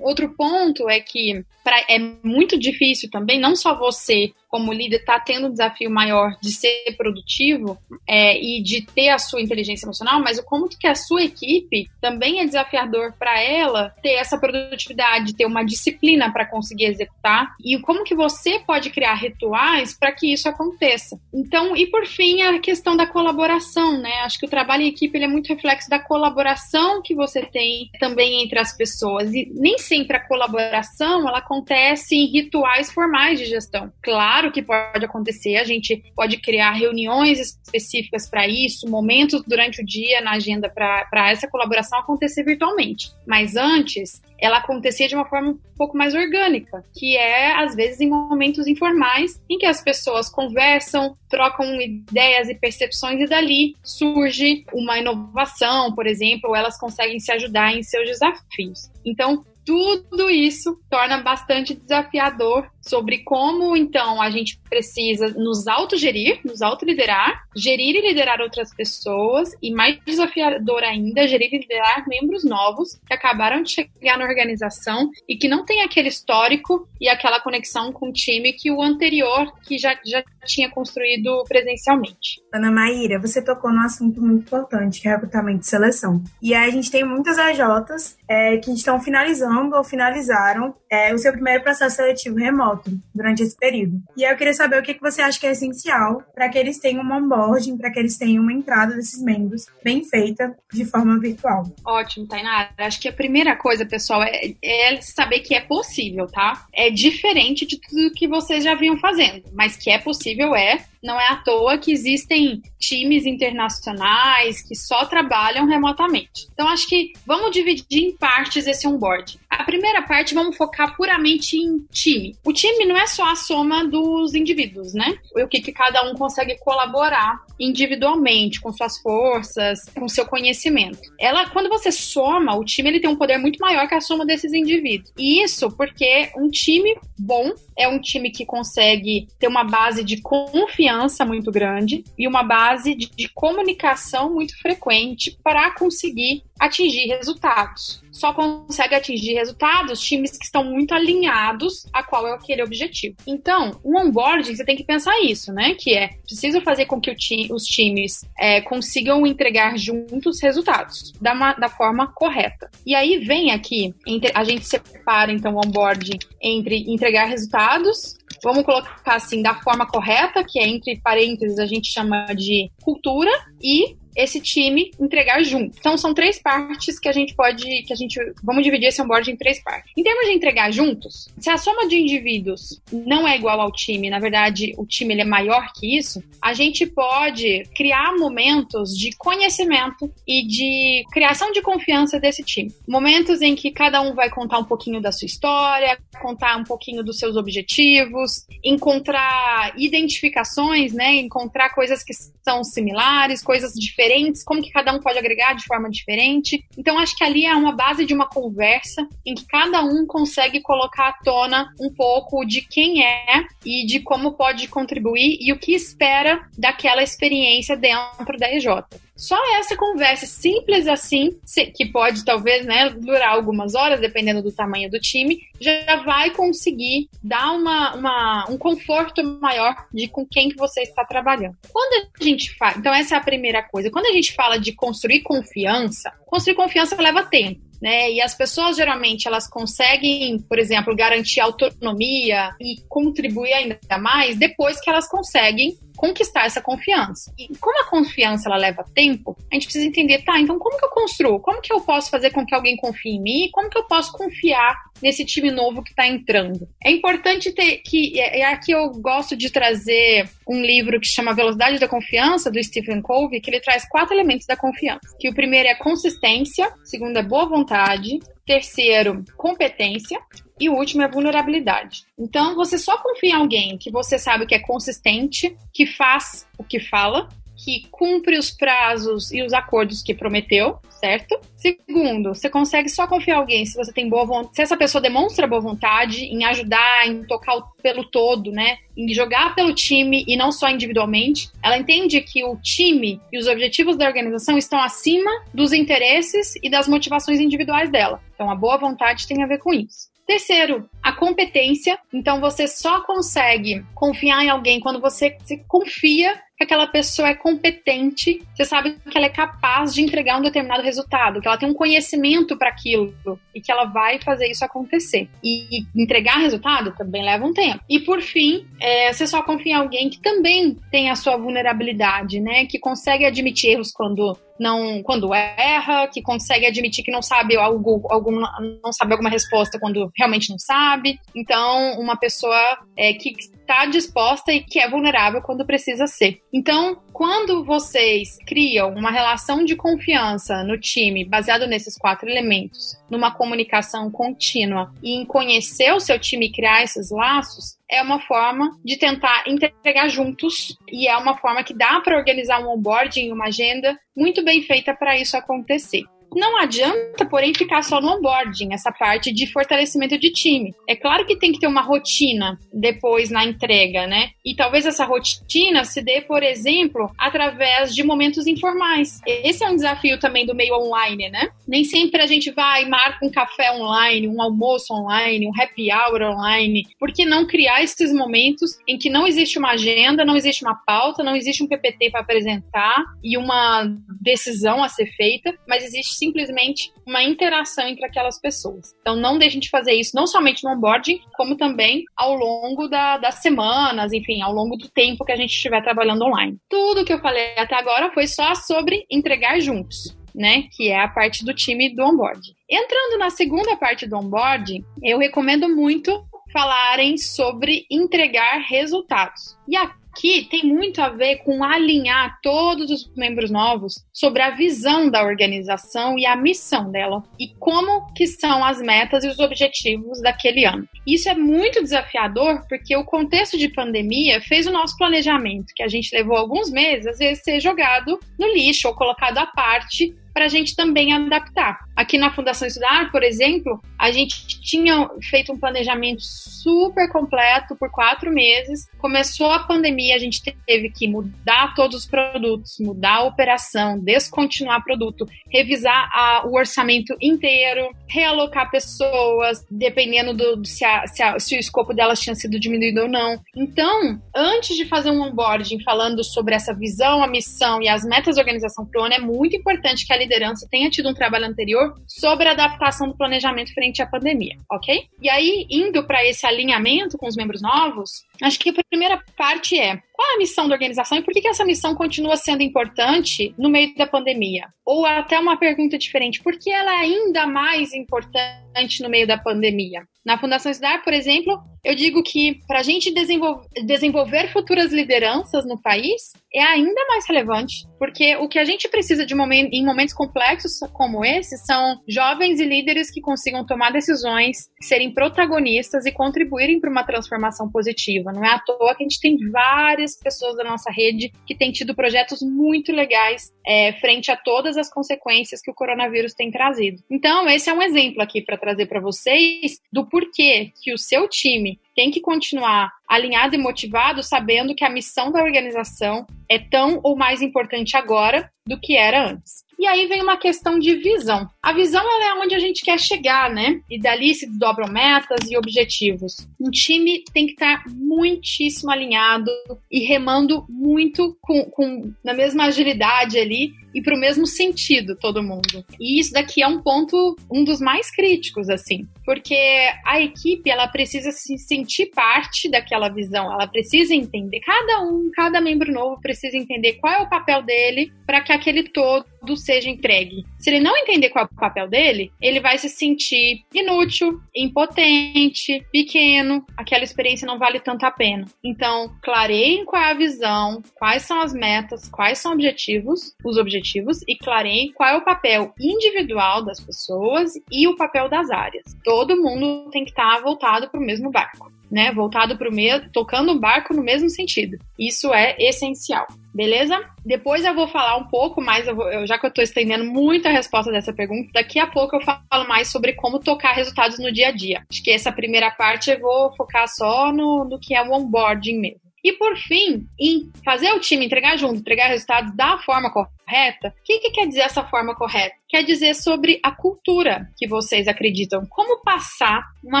outro 0.00 0.28
ponto 0.36 0.88
é 0.88 1.00
que 1.00 1.44
pra, 1.64 1.84
é 1.88 1.98
muito 2.22 2.56
difícil 2.56 3.10
também, 3.10 3.40
não 3.40 3.56
só 3.56 3.76
você 3.76 4.32
como 4.48 4.72
líder 4.72 4.96
está 4.96 5.18
tendo 5.18 5.48
um 5.48 5.50
desafio 5.50 5.90
maior 5.90 6.36
de 6.40 6.52
ser 6.52 6.94
produtivo 6.96 7.78
é, 8.08 8.38
e 8.38 8.62
de 8.62 8.82
ter 8.82 9.10
a 9.10 9.18
sua 9.18 9.40
inteligência 9.40 9.86
emocional, 9.86 10.20
mas 10.20 10.38
o 10.38 10.44
como 10.44 10.68
que 10.68 10.86
a 10.86 10.94
sua 10.94 11.24
equipe 11.24 11.88
também 12.00 12.40
é 12.40 12.44
desafiador 12.44 13.12
para 13.18 13.40
ela 13.40 13.94
ter 14.02 14.14
essa 14.14 14.38
produtividade, 14.38 15.34
ter 15.34 15.46
uma 15.46 15.64
disciplina 15.64 16.32
para 16.32 16.46
conseguir 16.46 16.86
executar 16.86 17.54
e 17.64 17.78
como 17.80 18.04
que 18.04 18.14
você 18.14 18.58
pode 18.60 18.90
criar 18.90 19.14
rituais 19.14 19.96
para 19.98 20.12
que 20.12 20.32
isso 20.32 20.48
aconteça. 20.48 21.18
Então, 21.32 21.76
e 21.76 21.86
por 21.86 22.06
fim, 22.06 22.42
a 22.42 22.58
questão 22.58 22.96
da 22.96 23.06
colaboração, 23.06 23.98
né? 23.98 24.12
Acho 24.24 24.38
que 24.38 24.46
o 24.46 24.50
trabalho 24.50 24.82
em 24.82 24.88
equipe 24.88 25.18
é 25.18 25.28
muito 25.28 25.48
reflexo 25.48 25.88
da 25.88 25.98
colaboração 25.98 27.02
que 27.02 27.14
você 27.14 27.44
tem 27.44 27.90
também 27.98 28.42
entre 28.42 28.58
as 28.58 28.76
pessoas 28.76 29.32
e 29.32 29.50
nem 29.54 29.78
sempre 29.78 30.16
a 30.16 30.26
colaboração 30.26 31.28
ela 31.28 31.38
acontece 31.38 32.14
em 32.14 32.26
rituais 32.26 32.90
formais 32.92 33.38
de 33.38 33.46
gestão. 33.46 33.92
Claro 34.02 34.45
Claro 34.46 34.52
que 34.52 34.62
pode 34.62 35.04
acontecer, 35.04 35.56
a 35.56 35.64
gente 35.64 36.04
pode 36.14 36.36
criar 36.38 36.72
reuniões 36.72 37.40
específicas 37.40 38.28
para 38.28 38.46
isso, 38.46 38.88
momentos 38.88 39.42
durante 39.46 39.82
o 39.82 39.84
dia 39.84 40.20
na 40.20 40.32
agenda 40.32 40.68
para 40.68 41.30
essa 41.30 41.48
colaboração 41.48 41.98
acontecer 41.98 42.44
virtualmente. 42.44 43.10
Mas 43.26 43.56
antes, 43.56 44.22
ela 44.38 44.58
acontecia 44.58 45.08
de 45.08 45.14
uma 45.14 45.24
forma 45.24 45.50
um 45.50 45.58
pouco 45.76 45.96
mais 45.96 46.14
orgânica, 46.14 46.84
que 46.94 47.16
é 47.16 47.56
às 47.56 47.74
vezes 47.74 48.00
em 48.00 48.08
momentos 48.08 48.66
informais 48.66 49.40
em 49.50 49.58
que 49.58 49.66
as 49.66 49.82
pessoas 49.82 50.28
conversam, 50.28 51.16
trocam 51.28 51.80
ideias 51.80 52.48
e 52.48 52.54
percepções 52.54 53.20
e 53.20 53.26
dali 53.26 53.74
surge 53.82 54.64
uma 54.72 54.98
inovação, 54.98 55.92
por 55.94 56.06
exemplo, 56.06 56.50
ou 56.50 56.56
elas 56.56 56.78
conseguem 56.78 57.18
se 57.18 57.32
ajudar 57.32 57.74
em 57.74 57.82
seus 57.82 58.06
desafios. 58.06 58.90
Então, 59.04 59.44
tudo 59.66 60.30
isso 60.30 60.80
torna 60.88 61.20
bastante 61.20 61.74
desafiador 61.74 62.70
sobre 62.80 63.18
como 63.24 63.76
então 63.76 64.22
a 64.22 64.30
gente 64.30 64.60
precisa 64.70 65.28
nos 65.30 65.66
autogerir, 65.66 66.38
nos 66.44 66.62
autoliderar, 66.62 67.44
gerir 67.54 67.96
e 67.96 68.08
liderar 68.08 68.40
outras 68.40 68.72
pessoas 68.72 69.50
e 69.60 69.72
mais 69.72 69.98
desafiador 70.06 70.84
ainda, 70.84 71.26
gerir 71.26 71.52
e 71.52 71.58
liderar 71.58 72.04
membros 72.08 72.44
novos 72.44 72.96
que 73.04 73.12
acabaram 73.12 73.62
de 73.62 73.70
chegar 73.70 74.16
na 74.16 74.24
organização 74.24 75.10
e 75.28 75.36
que 75.36 75.48
não 75.48 75.64
tem 75.64 75.82
aquele 75.82 76.08
histórico 76.08 76.88
e 77.00 77.08
aquela 77.08 77.40
conexão 77.40 77.92
com 77.92 78.10
o 78.10 78.12
time 78.12 78.52
que 78.52 78.70
o 78.70 78.80
anterior 78.80 79.52
que 79.62 79.76
já, 79.78 79.98
já 80.06 80.22
tinha 80.44 80.70
construído 80.70 81.42
presencialmente. 81.48 82.40
Ana 82.54 82.70
Maíra, 82.70 83.18
você 83.18 83.42
tocou 83.42 83.72
num 83.72 83.82
assunto 83.82 84.20
muito 84.20 84.42
importante, 84.42 85.00
que 85.00 85.08
é 85.08 85.10
recrutamento 85.10 85.60
de 85.60 85.66
seleção. 85.66 86.22
E 86.40 86.54
aí 86.54 86.68
a 86.68 86.72
gente 86.72 86.90
tem 86.90 87.04
muitas 87.04 87.36
AJs 87.36 88.16
é, 88.28 88.56
que 88.58 88.72
estão 88.72 89.00
finalizando 89.00 89.76
ou 89.76 89.84
finalizaram 89.84 90.74
é, 90.96 91.14
o 91.14 91.18
seu 91.18 91.32
primeiro 91.32 91.62
processo 91.62 91.96
seletivo 91.96 92.36
remoto 92.36 92.90
durante 93.14 93.42
esse 93.42 93.56
período. 93.56 94.00
E 94.16 94.24
aí 94.24 94.32
eu 94.32 94.36
queria 94.36 94.54
saber 94.54 94.80
o 94.80 94.82
que, 94.82 94.94
que 94.94 95.00
você 95.00 95.20
acha 95.20 95.38
que 95.38 95.46
é 95.46 95.52
essencial 95.52 96.22
para 96.34 96.48
que 96.48 96.58
eles 96.58 96.78
tenham 96.78 97.02
um 97.02 97.12
onboarding, 97.12 97.76
para 97.76 97.90
que 97.90 97.98
eles 97.98 98.16
tenham 98.16 98.42
uma 98.42 98.52
entrada 98.52 98.94
desses 98.94 99.22
membros 99.22 99.66
bem 99.84 100.04
feita 100.04 100.56
de 100.72 100.84
forma 100.84 101.18
virtual. 101.18 101.64
Ótimo, 101.84 102.26
Tainara. 102.26 102.70
Acho 102.78 103.00
que 103.00 103.08
a 103.08 103.12
primeira 103.12 103.56
coisa, 103.56 103.84
pessoal, 103.84 104.22
é, 104.22 104.54
é 104.62 105.00
saber 105.00 105.40
que 105.40 105.54
é 105.54 105.60
possível, 105.60 106.26
tá? 106.26 106.66
É 106.72 106.90
diferente 106.90 107.66
de 107.66 107.78
tudo 107.80 108.14
que 108.14 108.26
vocês 108.26 108.64
já 108.64 108.74
vinham 108.74 108.98
fazendo, 108.98 109.42
mas 109.52 109.76
que 109.76 109.90
é 109.90 109.98
possível 109.98 110.54
é 110.54 110.84
não 111.06 111.20
é 111.20 111.28
à 111.28 111.36
toa 111.36 111.78
que 111.78 111.92
existem 111.92 112.60
times 112.78 113.24
internacionais 113.24 114.60
que 114.60 114.74
só 114.74 115.04
trabalham 115.04 115.66
remotamente. 115.66 116.48
Então, 116.52 116.68
acho 116.68 116.88
que 116.88 117.12
vamos 117.24 117.52
dividir 117.52 118.02
em 118.02 118.16
partes 118.16 118.66
esse 118.66 118.86
onboard. 118.88 119.38
A 119.56 119.64
primeira 119.64 120.02
parte, 120.02 120.34
vamos 120.34 120.54
focar 120.54 120.94
puramente 120.96 121.56
em 121.56 121.78
time. 121.90 122.36
O 122.44 122.52
time 122.52 122.84
não 122.84 122.96
é 122.96 123.06
só 123.06 123.24
a 123.24 123.34
soma 123.34 123.84
dos 123.86 124.34
indivíduos, 124.34 124.92
né? 124.92 125.18
O 125.34 125.48
que, 125.48 125.62
que 125.62 125.72
cada 125.72 126.02
um 126.10 126.14
consegue 126.14 126.58
colaborar 126.58 127.42
individualmente, 127.58 128.60
com 128.60 128.70
suas 128.70 128.98
forças, 128.98 129.80
com 129.94 130.06
seu 130.08 130.26
conhecimento. 130.26 131.00
Ela, 131.18 131.48
quando 131.48 131.70
você 131.70 131.90
soma, 131.90 132.54
o 132.54 132.64
time 132.64 132.90
ele 132.90 133.00
tem 133.00 133.08
um 133.08 133.16
poder 133.16 133.38
muito 133.38 133.58
maior 133.58 133.88
que 133.88 133.94
a 133.94 134.00
soma 134.00 134.26
desses 134.26 134.52
indivíduos. 134.52 135.10
E 135.16 135.42
isso 135.42 135.70
porque 135.70 136.30
um 136.36 136.50
time 136.50 136.94
bom 137.18 137.54
é 137.78 137.88
um 137.88 137.98
time 137.98 138.30
que 138.30 138.44
consegue 138.44 139.26
ter 139.38 139.48
uma 139.48 139.64
base 139.64 140.04
de 140.04 140.20
confiança 140.20 141.24
muito 141.24 141.50
grande 141.50 142.04
e 142.18 142.28
uma 142.28 142.42
base 142.42 142.94
de, 142.94 143.08
de 143.08 143.28
comunicação 143.28 144.34
muito 144.34 144.58
frequente 144.60 145.38
para 145.42 145.70
conseguir 145.72 146.42
atingir 146.58 147.06
resultados. 147.06 148.02
Só 148.16 148.32
consegue 148.32 148.94
atingir 148.94 149.34
resultados 149.34 150.00
times 150.00 150.38
que 150.38 150.44
estão 150.46 150.64
muito 150.64 150.94
alinhados 150.94 151.86
a 151.92 152.02
qual 152.02 152.26
é 152.26 152.32
aquele 152.32 152.62
objetivo. 152.62 153.14
Então, 153.26 153.78
o 153.84 153.98
onboarding, 153.98 154.56
você 154.56 154.64
tem 154.64 154.74
que 154.74 154.84
pensar 154.84 155.20
isso, 155.20 155.52
né? 155.52 155.74
Que 155.74 155.94
é 155.94 156.08
preciso 156.24 156.62
fazer 156.62 156.86
com 156.86 156.98
que 156.98 157.14
ti, 157.14 157.48
os 157.52 157.64
times 157.64 158.24
é, 158.38 158.62
consigam 158.62 159.26
entregar 159.26 159.76
juntos 159.76 160.40
resultados 160.40 161.12
da, 161.20 161.52
da 161.52 161.68
forma 161.68 162.10
correta. 162.12 162.70
E 162.86 162.94
aí 162.94 163.18
vem 163.18 163.50
aqui, 163.50 163.94
entre, 164.06 164.32
a 164.34 164.44
gente 164.44 164.64
separa 164.64 165.30
então 165.30 165.54
o 165.54 165.58
onboarding 165.58 166.18
entre 166.40 166.90
entregar 166.90 167.26
resultados 167.26 168.16
vamos 168.42 168.64
colocar 168.64 169.16
assim, 169.16 169.42
da 169.42 169.54
forma 169.54 169.86
correta, 169.86 170.44
que 170.44 170.58
é 170.58 170.68
entre 170.68 171.00
parênteses 171.00 171.58
a 171.58 171.66
gente 171.66 171.92
chama 171.92 172.26
de 172.34 172.70
cultura, 172.82 173.30
e 173.62 173.96
esse 174.16 174.40
time 174.40 174.90
entregar 174.98 175.42
junto. 175.42 175.76
Então 175.78 175.96
são 175.96 176.14
três 176.14 176.40
partes 176.40 176.98
que 176.98 177.08
a 177.08 177.12
gente 177.12 177.34
pode, 177.34 177.82
que 177.82 177.92
a 177.92 177.96
gente, 177.96 178.18
vamos 178.42 178.64
dividir 178.64 178.88
esse 178.88 179.02
onboard 179.02 179.30
em 179.30 179.36
três 179.36 179.62
partes. 179.62 179.92
Em 179.96 180.02
termos 180.02 180.26
de 180.26 180.32
entregar 180.32 180.70
juntos, 180.72 181.28
se 181.38 181.50
a 181.50 181.58
soma 181.58 181.86
de 181.86 181.96
indivíduos 181.96 182.80
não 182.92 183.28
é 183.28 183.36
igual 183.36 183.60
ao 183.60 183.70
time, 183.70 184.10
na 184.10 184.18
verdade 184.18 184.74
o 184.78 184.86
time 184.86 185.14
ele 185.14 185.22
é 185.22 185.24
maior 185.24 185.72
que 185.74 185.96
isso, 185.96 186.22
a 186.40 186.54
gente 186.54 186.86
pode 186.86 187.64
criar 187.74 188.16
momentos 188.16 188.96
de 188.96 189.10
conhecimento 189.16 190.10
e 190.26 190.46
de 190.46 191.04
criação 191.12 191.52
de 191.52 191.60
confiança 191.60 192.18
desse 192.18 192.42
time. 192.42 192.72
Momentos 192.88 193.42
em 193.42 193.54
que 193.54 193.70
cada 193.70 194.00
um 194.00 194.14
vai 194.14 194.30
contar 194.30 194.58
um 194.58 194.64
pouquinho 194.64 195.00
da 195.00 195.12
sua 195.12 195.26
história, 195.26 195.98
contar 196.20 196.56
um 196.56 196.64
pouquinho 196.64 197.02
dos 197.02 197.18
seus 197.18 197.36
objetivos, 197.36 198.46
encontrar 198.64 199.74
identificações, 199.76 200.92
né, 200.92 201.14
encontrar 201.16 201.70
coisas 201.70 202.02
que 202.02 202.12
são 202.42 202.62
similares, 202.64 203.42
coisas 203.42 203.72
diferentes, 203.72 204.05
como 204.44 204.62
que 204.62 204.70
cada 204.70 204.92
um 204.92 205.00
pode 205.00 205.18
agregar 205.18 205.54
de 205.54 205.64
forma 205.64 205.90
diferente. 205.90 206.64
Então 206.76 206.98
acho 206.98 207.16
que 207.16 207.24
ali 207.24 207.46
é 207.46 207.54
uma 207.54 207.72
base 207.72 208.04
de 208.04 208.14
uma 208.14 208.28
conversa 208.28 209.06
em 209.24 209.34
que 209.34 209.46
cada 209.46 209.82
um 209.82 210.06
consegue 210.06 210.60
colocar 210.60 211.08
à 211.08 211.12
tona 211.24 211.68
um 211.80 211.92
pouco 211.92 212.44
de 212.44 212.60
quem 212.62 213.04
é 213.04 213.44
e 213.64 213.86
de 213.86 214.00
como 214.00 214.32
pode 214.32 214.68
contribuir 214.68 215.38
e 215.40 215.52
o 215.52 215.58
que 215.58 215.72
espera 215.72 216.40
daquela 216.58 217.02
experiência 217.02 217.76
dentro 217.76 218.38
da 218.38 218.52
EJ. 218.52 218.66
Só 219.16 219.36
essa 219.56 219.76
conversa 219.76 220.26
simples 220.26 220.86
assim, 220.86 221.30
que 221.74 221.86
pode 221.86 222.24
talvez 222.24 222.66
né, 222.66 222.90
durar 222.90 223.30
algumas 223.30 223.74
horas, 223.74 224.00
dependendo 224.00 224.42
do 224.42 224.52
tamanho 224.52 224.90
do 224.90 225.00
time, 225.00 225.38
já 225.58 226.02
vai 226.04 226.30
conseguir 226.30 227.08
dar 227.22 227.52
uma, 227.52 227.94
uma, 227.94 228.50
um 228.50 228.58
conforto 228.58 229.24
maior 229.40 229.86
de 229.92 230.06
com 230.08 230.26
quem 230.26 230.50
que 230.50 230.56
você 230.56 230.82
está 230.82 231.04
trabalhando. 231.04 231.56
Quando 231.72 232.08
a 232.20 232.24
gente 232.24 232.54
fala, 232.56 232.74
então 232.76 232.94
essa 232.94 233.14
é 233.14 233.18
a 233.18 233.22
primeira 233.22 233.62
coisa. 233.62 233.90
Quando 233.90 234.06
a 234.06 234.12
gente 234.12 234.34
fala 234.34 234.58
de 234.58 234.72
construir 234.72 235.22
confiança, 235.22 236.12
construir 236.26 236.54
confiança 236.54 237.00
leva 237.00 237.24
tempo 237.24 237.66
né? 237.80 238.10
E 238.10 238.20
as 238.20 238.34
pessoas 238.34 238.76
geralmente 238.76 239.28
elas 239.28 239.48
conseguem, 239.48 240.38
por 240.38 240.58
exemplo, 240.58 240.94
garantir 240.96 241.40
autonomia 241.40 242.54
e 242.60 242.82
contribuir 242.88 243.52
ainda 243.52 243.78
mais 244.00 244.36
depois 244.36 244.80
que 244.80 244.90
elas 244.90 245.08
conseguem 245.08 245.76
conquistar 245.96 246.46
essa 246.46 246.60
confiança. 246.60 247.32
E 247.38 247.48
como 247.58 247.80
a 247.82 247.88
confiança 247.88 248.48
ela 248.48 248.58
leva 248.58 248.84
tempo, 248.94 249.36
a 249.50 249.54
gente 249.54 249.64
precisa 249.64 249.86
entender, 249.86 250.22
tá, 250.22 250.38
então 250.38 250.58
como 250.58 250.78
que 250.78 250.84
eu 250.84 250.90
construo? 250.90 251.40
Como 251.40 251.60
que 251.60 251.72
eu 251.72 251.80
posso 251.80 252.10
fazer 252.10 252.30
com 252.30 252.44
que 252.44 252.54
alguém 252.54 252.76
confie 252.76 253.16
em 253.16 253.22
mim? 253.22 253.48
Como 253.52 253.70
que 253.70 253.78
eu 253.78 253.84
posso 253.84 254.12
confiar 254.12 254.76
nesse 255.02 255.24
time 255.24 255.50
novo 255.50 255.82
que 255.82 255.90
está 255.90 256.06
entrando? 256.06 256.68
É 256.84 256.90
importante 256.90 257.52
ter 257.52 257.78
que, 257.78 258.18
é, 258.20 258.40
é 258.40 258.44
aqui 258.44 258.72
eu 258.72 258.90
gosto 258.92 259.36
de 259.36 259.50
trazer 259.50 260.28
um 260.48 260.60
livro 260.60 261.00
que 261.00 261.08
chama 261.08 261.34
Velocidade 261.34 261.78
da 261.78 261.88
Confiança, 261.88 262.50
do 262.50 262.62
Stephen 262.62 263.02
Covey, 263.02 263.40
que 263.40 263.50
ele 263.50 263.60
traz 263.60 263.88
quatro 263.88 264.14
elementos 264.14 264.46
da 264.46 264.56
confiança. 264.56 265.16
Que 265.18 265.28
o 265.28 265.34
primeiro 265.34 265.68
é 265.68 265.74
consistência, 265.74 266.68
o 266.68 266.86
segundo 266.86 267.16
é 267.16 267.22
boa 267.22 267.48
vontade, 267.48 268.18
terceiro, 268.46 269.24
competência, 269.36 270.18
e 270.58 270.68
o 270.68 270.74
último 270.74 271.02
é 271.02 271.08
vulnerabilidade. 271.08 272.04
Então, 272.18 272.54
você 272.54 272.78
só 272.78 272.96
confia 272.96 273.30
em 273.30 273.34
alguém 273.34 273.76
que 273.76 273.90
você 273.90 274.18
sabe 274.18 274.46
que 274.46 274.54
é 274.54 274.58
consistente, 274.58 275.56
que 275.72 275.84
faz 275.84 276.46
o 276.56 276.64
que 276.64 276.80
fala, 276.80 277.28
que 277.66 277.84
cumpre 277.90 278.38
os 278.38 278.48
prazos 278.48 279.32
e 279.32 279.42
os 279.42 279.52
acordos 279.52 280.00
que 280.00 280.14
prometeu, 280.14 280.78
certo? 280.88 281.36
Segundo, 281.56 282.32
você 282.32 282.48
consegue 282.48 282.88
só 282.88 283.08
confiar 283.08 283.34
em 283.34 283.38
alguém 283.40 283.66
se 283.66 283.76
você 283.76 283.92
tem 283.92 284.08
boa 284.08 284.24
vontade, 284.24 284.54
se 284.54 284.62
essa 284.62 284.76
pessoa 284.76 285.02
demonstra 285.02 285.48
boa 285.48 285.60
vontade 285.60 286.26
em 286.26 286.44
ajudar, 286.44 287.08
em 287.08 287.24
tocar 287.24 287.60
pelo 287.82 288.04
todo, 288.04 288.52
né? 288.52 288.78
Em 288.96 289.12
jogar 289.12 289.56
pelo 289.56 289.74
time 289.74 290.24
e 290.28 290.36
não 290.36 290.52
só 290.52 290.70
individualmente. 290.70 291.50
Ela 291.60 291.76
entende 291.76 292.20
que 292.20 292.44
o 292.44 292.56
time 292.62 293.20
e 293.32 293.38
os 293.38 293.48
objetivos 293.48 293.96
da 293.96 294.06
organização 294.06 294.56
estão 294.56 294.80
acima 294.80 295.30
dos 295.52 295.72
interesses 295.72 296.54
e 296.62 296.70
das 296.70 296.86
motivações 296.86 297.40
individuais 297.40 297.90
dela. 297.90 298.22
Então, 298.32 298.48
a 298.48 298.54
boa 298.54 298.76
vontade 298.76 299.26
tem 299.26 299.42
a 299.42 299.46
ver 299.46 299.58
com 299.58 299.74
isso. 299.74 300.14
Terceiro, 300.26 300.90
a 301.00 301.12
competência. 301.12 301.98
Então 302.12 302.40
você 302.40 302.66
só 302.66 303.00
consegue 303.02 303.84
confiar 303.94 304.44
em 304.44 304.50
alguém 304.50 304.80
quando 304.80 305.00
você 305.00 305.36
se 305.44 305.64
confia 305.68 306.34
que 306.56 306.64
aquela 306.64 306.86
pessoa 306.86 307.28
é 307.28 307.34
competente, 307.34 308.42
você 308.54 308.64
sabe 308.64 308.96
que 309.10 309.16
ela 309.16 309.26
é 309.26 309.30
capaz 309.30 309.94
de 309.94 310.02
entregar 310.02 310.38
um 310.38 310.42
determinado 310.42 310.82
resultado, 310.82 311.40
que 311.40 311.46
ela 311.46 311.58
tem 311.58 311.68
um 311.68 311.74
conhecimento 311.74 312.56
para 312.56 312.70
aquilo 312.70 313.14
e 313.54 313.60
que 313.60 313.70
ela 313.70 313.84
vai 313.84 314.18
fazer 314.20 314.48
isso 314.48 314.64
acontecer. 314.64 315.28
E, 315.44 315.84
entregar 315.94 316.38
resultado 316.38 316.94
também 316.96 317.22
leva 317.22 317.44
um 317.44 317.52
tempo. 317.52 317.80
E 317.88 318.00
por 318.00 318.22
fim, 318.22 318.66
é, 318.80 319.12
você 319.12 319.26
só 319.26 319.42
confia 319.42 319.72
em 319.72 319.76
alguém 319.76 320.08
que 320.08 320.20
também 320.20 320.76
tem 320.90 321.10
a 321.10 321.16
sua 321.16 321.36
vulnerabilidade, 321.36 322.40
né? 322.40 322.66
Que 322.66 322.78
consegue 322.78 323.24
admitir 323.24 323.72
erros 323.72 323.92
quando 323.92 324.36
não 324.58 325.02
quando 325.02 325.34
erra, 325.34 326.06
que 326.08 326.22
consegue 326.22 326.66
admitir 326.66 327.04
que 327.04 327.10
não 327.10 327.22
sabe 327.22 327.56
algo, 327.56 328.06
algum, 328.10 328.40
não 328.82 328.92
sabe 328.92 329.12
alguma 329.12 329.30
resposta 329.30 329.78
quando 329.78 330.10
realmente 330.16 330.50
não 330.50 330.58
sabe. 330.58 331.18
Então, 331.34 331.98
uma 332.00 332.16
pessoa 332.16 332.78
é, 332.96 333.12
que 333.12 333.34
está 333.38 333.86
disposta 333.86 334.52
e 334.52 334.62
que 334.62 334.78
é 334.78 334.88
vulnerável 334.88 335.42
quando 335.42 335.66
precisa 335.66 336.06
ser. 336.06 336.40
Então, 336.52 336.98
quando 337.16 337.64
vocês 337.64 338.36
criam 338.46 338.90
uma 338.90 339.10
relação 339.10 339.64
de 339.64 339.74
confiança 339.74 340.62
no 340.62 340.78
time 340.78 341.24
baseado 341.24 341.66
nesses 341.66 341.96
quatro 341.96 342.28
elementos, 342.28 342.94
numa 343.10 343.30
comunicação 343.30 344.10
contínua 344.10 344.92
e 345.02 345.16
em 345.16 345.24
conhecer 345.24 345.94
o 345.94 345.98
seu 345.98 346.18
time 346.18 346.48
e 346.48 346.52
criar 346.52 346.82
esses 346.82 347.10
laços, 347.10 347.78
é 347.90 348.02
uma 348.02 348.20
forma 348.20 348.70
de 348.84 348.98
tentar 348.98 349.44
entregar 349.46 350.08
juntos 350.08 350.76
e 350.92 351.08
é 351.08 351.16
uma 351.16 351.38
forma 351.38 351.64
que 351.64 351.72
dá 351.72 352.02
para 352.02 352.18
organizar 352.18 352.60
um 352.60 352.68
onboarding, 352.68 353.32
uma 353.32 353.46
agenda 353.46 353.98
muito 354.14 354.44
bem 354.44 354.60
feita 354.60 354.94
para 354.94 355.18
isso 355.18 355.38
acontecer. 355.38 356.02
Não 356.36 356.58
adianta, 356.58 357.24
porém, 357.24 357.54
ficar 357.54 357.82
só 357.82 357.98
no 357.98 358.18
onboarding, 358.18 358.74
essa 358.74 358.92
parte 358.92 359.32
de 359.32 359.50
fortalecimento 359.50 360.18
de 360.18 360.30
time. 360.30 360.74
É 360.86 360.94
claro 360.94 361.24
que 361.24 361.38
tem 361.38 361.50
que 361.50 361.58
ter 361.58 361.66
uma 361.66 361.80
rotina 361.80 362.58
depois 362.70 363.30
na 363.30 363.42
entrega, 363.42 364.06
né? 364.06 364.28
E 364.44 364.54
talvez 364.54 364.84
essa 364.84 365.06
rotina 365.06 365.82
se 365.86 366.02
dê, 366.02 366.20
por 366.20 366.42
exemplo, 366.42 367.10
através 367.18 367.94
de 367.94 368.02
momentos 368.02 368.46
informais. 368.46 369.18
Esse 369.26 369.64
é 369.64 369.70
um 369.70 369.76
desafio 369.76 370.20
também 370.20 370.44
do 370.44 370.54
meio 370.54 370.74
online, 370.74 371.30
né? 371.30 371.48
Nem 371.66 371.84
sempre 371.84 372.20
a 372.20 372.26
gente 372.26 372.50
vai 372.50 372.84
e 372.84 372.88
marca 372.88 373.24
um 373.24 373.30
café 373.30 373.72
online, 373.72 374.28
um 374.28 374.42
almoço 374.42 374.92
online, 374.92 375.48
um 375.48 375.58
happy 375.58 375.88
hour 375.90 376.20
online. 376.20 376.82
Por 376.98 377.12
que 377.12 377.24
não 377.24 377.46
criar 377.46 377.82
esses 377.82 378.12
momentos 378.12 378.72
em 378.86 378.98
que 378.98 379.08
não 379.08 379.26
existe 379.26 379.58
uma 379.58 379.70
agenda, 379.70 380.22
não 380.22 380.36
existe 380.36 380.62
uma 380.62 380.74
pauta, 380.86 381.24
não 381.24 381.34
existe 381.34 381.64
um 381.64 381.66
PPT 381.66 382.10
para 382.10 382.20
apresentar 382.20 383.02
e 383.24 383.38
uma 383.38 383.90
decisão 384.20 384.84
a 384.84 384.88
ser 384.90 385.06
feita, 385.16 385.56
mas 385.66 385.82
existe 385.82 386.25
simplesmente 386.26 386.92
uma 387.06 387.22
interação 387.22 387.86
entre 387.86 388.04
aquelas 388.04 388.40
pessoas. 388.40 388.94
Então 389.00 389.14
não 389.14 389.38
deixem 389.38 389.60
de 389.60 389.70
fazer 389.70 389.92
isso, 389.92 390.14
não 390.14 390.26
somente 390.26 390.64
no 390.64 390.70
onboarding, 390.70 391.20
como 391.36 391.56
também 391.56 392.04
ao 392.16 392.34
longo 392.34 392.88
da, 392.88 393.16
das 393.18 393.36
semanas, 393.36 394.12
enfim, 394.12 394.42
ao 394.42 394.52
longo 394.52 394.76
do 394.76 394.88
tempo 394.88 395.24
que 395.24 395.32
a 395.32 395.36
gente 395.36 395.50
estiver 395.50 395.82
trabalhando 395.82 396.24
online. 396.24 396.58
Tudo 396.68 397.04
que 397.04 397.12
eu 397.12 397.20
falei 397.20 397.56
até 397.56 397.76
agora 397.76 398.12
foi 398.12 398.26
só 398.26 398.54
sobre 398.54 399.06
entregar 399.10 399.60
juntos. 399.60 400.16
Né, 400.38 400.64
que 400.76 400.90
é 400.90 401.00
a 401.00 401.08
parte 401.08 401.42
do 401.42 401.54
time 401.54 401.94
do 401.94 402.04
onboarding. 402.04 402.52
Entrando 402.68 403.18
na 403.18 403.30
segunda 403.30 403.74
parte 403.74 404.06
do 404.06 404.18
onboarding, 404.18 404.84
eu 405.02 405.16
recomendo 405.16 405.66
muito 405.66 406.12
falarem 406.52 407.16
sobre 407.16 407.86
entregar 407.90 408.58
resultados. 408.58 409.56
E 409.66 409.74
aqui 409.74 409.94
aqui 410.16 410.46
tem 410.50 410.64
muito 410.64 411.00
a 411.00 411.10
ver 411.10 411.36
com 411.38 411.62
alinhar 411.62 412.38
todos 412.42 412.90
os 412.90 413.12
membros 413.14 413.50
novos 413.50 413.94
sobre 414.12 414.40
a 414.40 414.50
visão 414.50 415.10
da 415.10 415.22
organização 415.22 416.18
e 416.18 416.24
a 416.24 416.34
missão 416.34 416.90
dela 416.90 417.22
e 417.38 417.48
como 417.58 418.12
que 418.14 418.26
são 418.26 418.64
as 418.64 418.80
metas 418.80 419.24
e 419.24 419.28
os 419.28 419.38
objetivos 419.38 420.20
daquele 420.22 420.64
ano. 420.64 420.88
Isso 421.06 421.28
é 421.28 421.34
muito 421.34 421.82
desafiador 421.82 422.66
porque 422.68 422.96
o 422.96 423.04
contexto 423.04 423.58
de 423.58 423.68
pandemia 423.68 424.40
fez 424.40 424.66
o 424.66 424.72
nosso 424.72 424.96
planejamento, 424.96 425.72
que 425.74 425.82
a 425.82 425.88
gente 425.88 426.14
levou 426.14 426.36
alguns 426.36 426.70
meses, 426.70 427.06
às 427.06 427.18
vezes 427.18 427.44
ser 427.44 427.60
jogado 427.60 428.18
no 428.38 428.48
lixo 428.54 428.88
ou 428.88 428.94
colocado 428.94 429.38
à 429.38 429.46
parte 429.46 430.14
para 430.36 430.44
a 430.44 430.48
gente 430.48 430.76
também 430.76 431.14
adaptar. 431.14 431.78
Aqui 431.96 432.18
na 432.18 432.30
Fundação 432.30 432.68
Estudar, 432.68 433.10
por 433.10 433.22
exemplo, 433.22 433.80
a 433.98 434.10
gente 434.10 434.60
tinha 434.60 435.08
feito 435.30 435.50
um 435.50 435.58
planejamento 435.58 436.20
super 436.22 437.10
completo 437.10 437.74
por 437.74 437.90
quatro 437.90 438.30
meses. 438.30 438.86
Começou 438.98 439.50
a 439.50 439.60
pandemia, 439.60 440.14
a 440.14 440.18
gente 440.18 440.42
teve 440.66 440.90
que 440.90 441.08
mudar 441.08 441.72
todos 441.74 442.00
os 442.00 442.06
produtos, 442.06 442.76
mudar 442.78 443.14
a 443.14 443.22
operação, 443.24 443.98
descontinuar 443.98 444.84
produto, 444.84 445.24
revisar 445.50 446.10
a, 446.12 446.46
o 446.46 446.54
orçamento 446.54 447.16
inteiro, 447.18 447.88
realocar 448.06 448.70
pessoas, 448.70 449.64
dependendo 449.70 450.34
do, 450.34 450.56
do 450.56 450.66
se, 450.66 450.84
a, 450.84 451.06
se, 451.06 451.22
a, 451.22 451.38
se 451.38 451.56
o 451.56 451.58
escopo 451.58 451.94
delas 451.94 452.20
tinha 452.20 452.34
sido 452.34 452.60
diminuído 452.60 453.00
ou 453.00 453.08
não. 453.08 453.40
Então, 453.56 454.20
antes 454.34 454.76
de 454.76 454.84
fazer 454.84 455.10
um 455.10 455.22
onboarding 455.22 455.82
falando 455.82 456.22
sobre 456.22 456.54
essa 456.54 456.74
visão, 456.74 457.22
a 457.22 457.26
missão 457.26 457.80
e 457.80 457.88
as 457.88 458.04
metas 458.04 458.36
da 458.36 458.42
organização 458.42 458.84
para 458.84 459.00
o 459.00 459.04
ano, 459.06 459.14
é 459.14 459.18
muito 459.18 459.56
importante 459.56 460.06
que 460.06 460.12
a 460.12 460.25
liderança 460.26 460.66
tenha 460.70 460.90
tido 460.90 461.08
um 461.08 461.14
trabalho 461.14 461.46
anterior 461.46 461.94
sobre 462.06 462.48
a 462.48 462.52
adaptação 462.52 463.08
do 463.08 463.16
planejamento 463.16 463.72
frente 463.72 464.02
à 464.02 464.06
pandemia, 464.06 464.56
ok? 464.70 465.04
E 465.22 465.30
aí, 465.30 465.66
indo 465.70 466.06
para 466.06 466.24
esse 466.24 466.46
alinhamento 466.46 467.16
com 467.16 467.26
os 467.26 467.36
membros 467.36 467.62
novos, 467.62 468.24
Acho 468.42 468.58
que 468.58 468.70
a 468.70 468.84
primeira 468.90 469.22
parte 469.36 469.78
é 469.78 470.00
qual 470.16 470.30
é 470.30 470.34
a 470.34 470.38
missão 470.38 470.66
da 470.66 470.74
organização 470.74 471.18
e 471.18 471.22
por 471.22 471.34
que, 471.34 471.46
essa 471.46 471.64
missão 471.64 471.94
continua 471.94 472.36
sendo 472.36 472.62
importante 472.62 473.54
no 473.58 473.68
meio 473.68 473.94
da 473.96 474.06
pandemia? 474.06 474.66
Ou 474.84 475.04
até 475.04 475.38
uma 475.38 475.58
pergunta 475.58 475.98
diferente, 475.98 476.42
por 476.42 476.58
que 476.58 476.70
ela 476.70 476.90
é 476.94 477.00
ainda 477.00 477.46
mais 477.46 477.92
importante 477.92 479.02
no 479.02 479.10
meio 479.10 479.26
da 479.26 479.36
pandemia? 479.36 480.04
Na 480.24 480.38
Fundação 480.38 480.72
Estudar, 480.72 481.04
por 481.04 481.12
exemplo, 481.12 481.60
eu 481.84 481.94
digo 481.94 482.20
que 482.22 482.58
para 482.66 482.80
a 482.80 482.82
gente 482.82 483.12
desenvolver, 483.12 483.68
desenvolver 483.84 484.50
futuras 484.52 484.92
lideranças 484.92 485.64
no 485.64 485.80
país 485.80 486.32
é 486.52 486.62
ainda 486.62 487.06
mais 487.08 487.28
relevante, 487.28 487.86
porque 487.96 488.34
o 488.36 488.48
que 488.48 488.58
a 488.58 488.64
gente 488.64 488.88
precisa 488.88 489.24
de 489.24 489.36
momento, 489.36 489.72
em 489.72 489.84
momentos 489.84 490.14
complexos 490.14 490.80
como 490.92 491.24
esse 491.24 491.56
são 491.58 492.00
jovens 492.08 492.58
e 492.58 492.64
líderes 492.64 493.10
que 493.10 493.20
consigam 493.20 493.64
tomar 493.64 493.92
decisões, 493.92 494.68
serem 494.82 495.12
protagonistas 495.12 496.06
e 496.06 496.12
contribuírem 496.12 496.80
para 496.80 496.90
uma 496.90 497.04
transformação 497.04 497.70
positiva. 497.70 498.25
Não 498.32 498.44
é 498.44 498.50
à 498.50 498.58
toa 498.58 498.94
que 498.94 499.02
a 499.02 499.08
gente 499.08 499.20
tem 499.20 499.36
várias 499.50 500.18
pessoas 500.18 500.56
da 500.56 500.64
nossa 500.64 500.90
rede 500.90 501.32
que 501.46 501.56
têm 501.56 501.72
tido 501.72 501.94
projetos 501.94 502.40
muito 502.42 502.92
legais 502.92 503.52
é, 503.66 503.92
frente 503.94 504.30
a 504.30 504.36
todas 504.36 504.76
as 504.76 504.92
consequências 504.92 505.60
que 505.60 505.70
o 505.70 505.74
coronavírus 505.74 506.34
tem 506.34 506.50
trazido. 506.50 507.02
Então, 507.10 507.48
esse 507.48 507.68
é 507.68 507.74
um 507.74 507.82
exemplo 507.82 508.22
aqui 508.22 508.40
para 508.40 508.56
trazer 508.56 508.86
para 508.86 509.00
vocês 509.00 509.78
do 509.92 510.08
porquê 510.08 510.72
que 510.82 510.92
o 510.92 510.98
seu 510.98 511.28
time 511.28 511.78
tem 511.94 512.10
que 512.10 512.20
continuar 512.20 512.92
alinhado 513.08 513.54
e 513.54 513.58
motivado, 513.58 514.22
sabendo 514.22 514.74
que 514.74 514.84
a 514.84 514.90
missão 514.90 515.32
da 515.32 515.42
organização 515.42 516.26
é 516.48 516.58
tão 516.58 517.00
ou 517.02 517.16
mais 517.16 517.40
importante 517.42 517.96
agora 517.96 518.50
do 518.66 518.78
que 518.78 518.96
era 518.96 519.30
antes. 519.30 519.64
E 519.78 519.86
aí 519.86 520.06
vem 520.06 520.22
uma 520.22 520.38
questão 520.38 520.78
de 520.78 520.94
visão. 520.96 521.46
A 521.66 521.72
visão 521.72 522.00
é 522.22 522.32
onde 522.34 522.54
a 522.54 522.60
gente 522.60 522.84
quer 522.84 522.96
chegar, 522.96 523.52
né? 523.52 523.80
E 523.90 523.98
dali 523.98 524.32
se 524.32 524.46
desdobram 524.46 524.88
metas 524.88 525.50
e 525.50 525.56
objetivos. 525.56 526.46
Um 526.60 526.70
time 526.70 527.24
tem 527.34 527.46
que 527.46 527.54
estar 527.54 527.82
muitíssimo 527.88 528.88
alinhado 528.88 529.50
e 529.90 530.04
remando 530.04 530.64
muito 530.68 531.36
com, 531.40 531.64
com 531.64 532.14
na 532.22 532.32
mesma 532.32 532.66
agilidade 532.66 533.36
ali 533.36 533.72
e 533.96 534.02
para 534.02 534.14
o 534.14 534.20
mesmo 534.20 534.46
sentido 534.46 535.16
todo 535.16 535.42
mundo. 535.42 535.82
E 535.98 536.20
isso 536.20 536.32
daqui 536.34 536.62
é 536.62 536.68
um 536.68 536.82
ponto, 536.82 537.34
um 537.50 537.64
dos 537.64 537.80
mais 537.80 538.10
críticos, 538.10 538.68
assim, 538.68 539.08
porque 539.24 539.56
a 540.04 540.20
equipe 540.20 540.68
ela 540.68 540.86
precisa 540.86 541.32
se 541.32 541.56
sentir 541.56 542.10
parte 542.14 542.70
daquela 542.70 543.08
visão, 543.08 543.50
ela 543.50 543.66
precisa 543.66 544.14
entender, 544.14 544.60
cada 544.60 545.00
um, 545.00 545.30
cada 545.34 545.62
membro 545.62 545.90
novo 545.90 546.20
precisa 546.20 546.58
entender 546.58 546.98
qual 547.00 547.14
é 547.14 547.22
o 547.22 547.30
papel 547.30 547.62
dele 547.62 548.12
para 548.26 548.42
que 548.42 548.52
aquele 548.52 548.82
todo 548.82 549.56
seja 549.56 549.88
entregue. 549.88 550.44
Se 550.66 550.70
ele 550.70 550.80
não 550.80 550.96
entender 550.96 551.28
qual 551.28 551.44
é 551.44 551.48
o 551.48 551.60
papel 551.60 551.86
dele, 551.86 552.32
ele 552.40 552.58
vai 552.58 552.76
se 552.76 552.88
sentir 552.88 553.64
inútil, 553.72 554.40
impotente, 554.52 555.86
pequeno, 555.92 556.66
aquela 556.76 557.04
experiência 557.04 557.46
não 557.46 557.56
vale 557.56 557.78
tanto 557.78 558.04
a 558.04 558.10
pena. 558.10 558.46
Então, 558.64 559.14
clareiem 559.22 559.84
qual 559.84 560.02
é 560.02 560.10
a 560.10 560.14
visão, 560.14 560.82
quais 560.96 561.22
são 561.22 561.40
as 561.40 561.52
metas, 561.52 562.08
quais 562.08 562.38
são 562.38 562.52
objetivos, 562.52 563.32
os 563.44 563.56
objetivos 563.56 564.22
e 564.26 564.36
clareiem 564.36 564.90
qual 564.92 565.08
é 565.08 565.16
o 565.16 565.24
papel 565.24 565.72
individual 565.78 566.64
das 566.64 566.80
pessoas 566.80 567.52
e 567.70 567.86
o 567.86 567.94
papel 567.94 568.28
das 568.28 568.50
áreas. 568.50 568.86
Todo 569.04 569.40
mundo 569.40 569.88
tem 569.92 570.02
que 570.02 570.10
estar 570.10 570.42
voltado 570.42 570.90
para 570.90 570.98
o 570.98 571.06
mesmo 571.06 571.30
barco, 571.30 571.70
né? 571.90 572.12
Voltado 572.12 572.56
para 572.56 572.68
o 572.68 572.74
mesmo, 572.74 573.10
tocando 573.12 573.52
o 573.52 573.58
barco 573.58 573.94
no 573.94 574.02
mesmo 574.02 574.28
sentido. 574.28 574.78
Isso 574.98 575.32
é 575.32 575.56
essencial. 575.58 576.26
Beleza? 576.54 576.98
Depois 577.24 577.64
eu 577.64 577.74
vou 577.74 577.86
falar 577.86 578.16
um 578.16 578.28
pouco 578.28 578.62
mais, 578.62 578.86
eu 578.86 578.96
vou, 578.96 579.10
eu, 579.10 579.26
já 579.26 579.38
que 579.38 579.44
eu 579.44 579.48
estou 579.48 579.62
estendendo 579.62 580.04
muito 580.04 580.48
a 580.48 580.50
resposta 580.50 580.90
dessa 580.90 581.12
pergunta, 581.12 581.50
daqui 581.52 581.78
a 581.78 581.86
pouco 581.86 582.16
eu 582.16 582.20
falo 582.22 582.66
mais 582.66 582.88
sobre 582.88 583.12
como 583.12 583.38
tocar 583.38 583.72
resultados 583.72 584.18
no 584.18 584.32
dia 584.32 584.48
a 584.48 584.52
dia. 584.52 584.82
Acho 584.90 585.02
que 585.02 585.10
essa 585.10 585.30
primeira 585.30 585.70
parte 585.70 586.10
eu 586.10 586.18
vou 586.18 586.54
focar 586.56 586.88
só 586.88 587.32
no, 587.32 587.64
no 587.64 587.78
que 587.78 587.94
é 587.94 588.02
o 588.02 588.12
onboarding 588.12 588.80
mesmo. 588.80 589.06
E 589.26 589.32
por 589.32 589.56
fim, 589.56 590.06
em 590.20 590.52
fazer 590.64 590.92
o 590.92 591.00
time 591.00 591.26
entregar 591.26 591.56
junto, 591.56 591.80
entregar 591.80 592.06
resultados 592.06 592.54
da 592.54 592.78
forma 592.78 593.10
correta, 593.10 593.88
o 593.88 594.04
que, 594.04 594.20
que 594.20 594.30
quer 594.30 594.46
dizer 594.46 594.60
essa 594.60 594.84
forma 594.84 595.16
correta? 595.16 595.56
Quer 595.76 595.82
dizer 595.82 596.14
sobre 596.14 596.58
a 596.62 596.70
cultura 596.70 597.50
que 597.54 597.68
vocês 597.68 598.08
acreditam. 598.08 598.64
Como 598.64 599.02
passar 599.02 599.62
uma 599.84 600.00